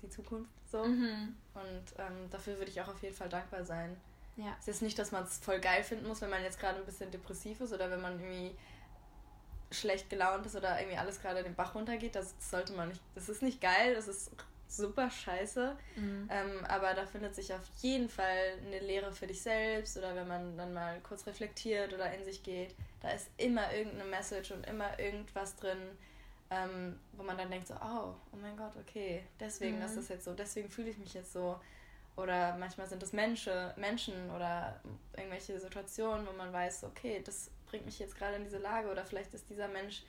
[0.02, 0.52] die Zukunft.
[0.72, 0.84] So.
[0.84, 1.36] Mhm.
[1.54, 3.96] Und ähm, dafür würde ich auch auf jeden Fall dankbar sein.
[4.38, 4.56] Ja.
[4.60, 6.86] Es ist nicht, dass man es voll geil finden muss, wenn man jetzt gerade ein
[6.86, 8.56] bisschen depressiv ist oder wenn man irgendwie
[9.72, 12.16] schlecht gelaunt ist oder irgendwie alles gerade den Bach runtergeht.
[12.16, 13.02] Das sollte man nicht.
[13.16, 14.32] Das ist nicht geil, das ist
[14.68, 15.76] super scheiße.
[15.96, 16.30] Mhm.
[16.32, 20.28] Ähm, aber da findet sich auf jeden Fall eine Lehre für dich selbst oder wenn
[20.28, 22.74] man dann mal kurz reflektiert oder in sich geht.
[23.02, 25.98] Da ist immer irgendeine Message und immer irgendwas drin,
[26.52, 29.86] ähm, wo man dann denkt so, oh, oh mein Gott, okay, deswegen mhm.
[29.86, 31.60] ist das jetzt so, deswegen fühle ich mich jetzt so.
[32.18, 34.82] Oder manchmal sind es Menschen, Menschen oder
[35.16, 39.06] irgendwelche Situationen, wo man weiß, okay, das bringt mich jetzt gerade in diese Lage oder
[39.06, 40.04] vielleicht ist dieser Mensch,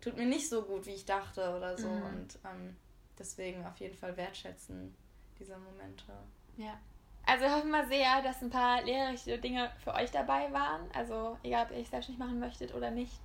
[0.00, 1.88] tut mir nicht so gut, wie ich dachte oder so.
[1.88, 2.02] Mhm.
[2.02, 2.76] Und ähm,
[3.18, 4.94] deswegen auf jeden Fall wertschätzen
[5.40, 6.12] diese Momente.
[6.56, 6.78] Ja.
[7.26, 10.88] Also wir hoffen mal sehr, dass ein paar lehrreiche Dinge für euch dabei waren.
[10.94, 13.20] Also egal, ob ihr euch selbstständig machen möchtet oder nicht.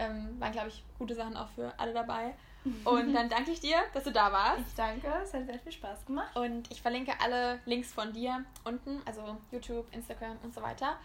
[0.00, 2.34] Ähm, waren, glaube ich, gute Sachen auch für alle dabei.
[2.84, 4.62] Und dann danke ich dir, dass du da warst.
[4.68, 6.36] Ich danke, es hat sehr viel Spaß gemacht.
[6.36, 10.96] Und ich verlinke alle Links von dir unten, also YouTube, Instagram und so weiter.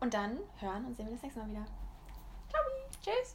[0.00, 1.66] Und dann hören und sehen wir das nächste Mal wieder.
[2.50, 2.62] Ciao.
[3.02, 3.30] Tschüss.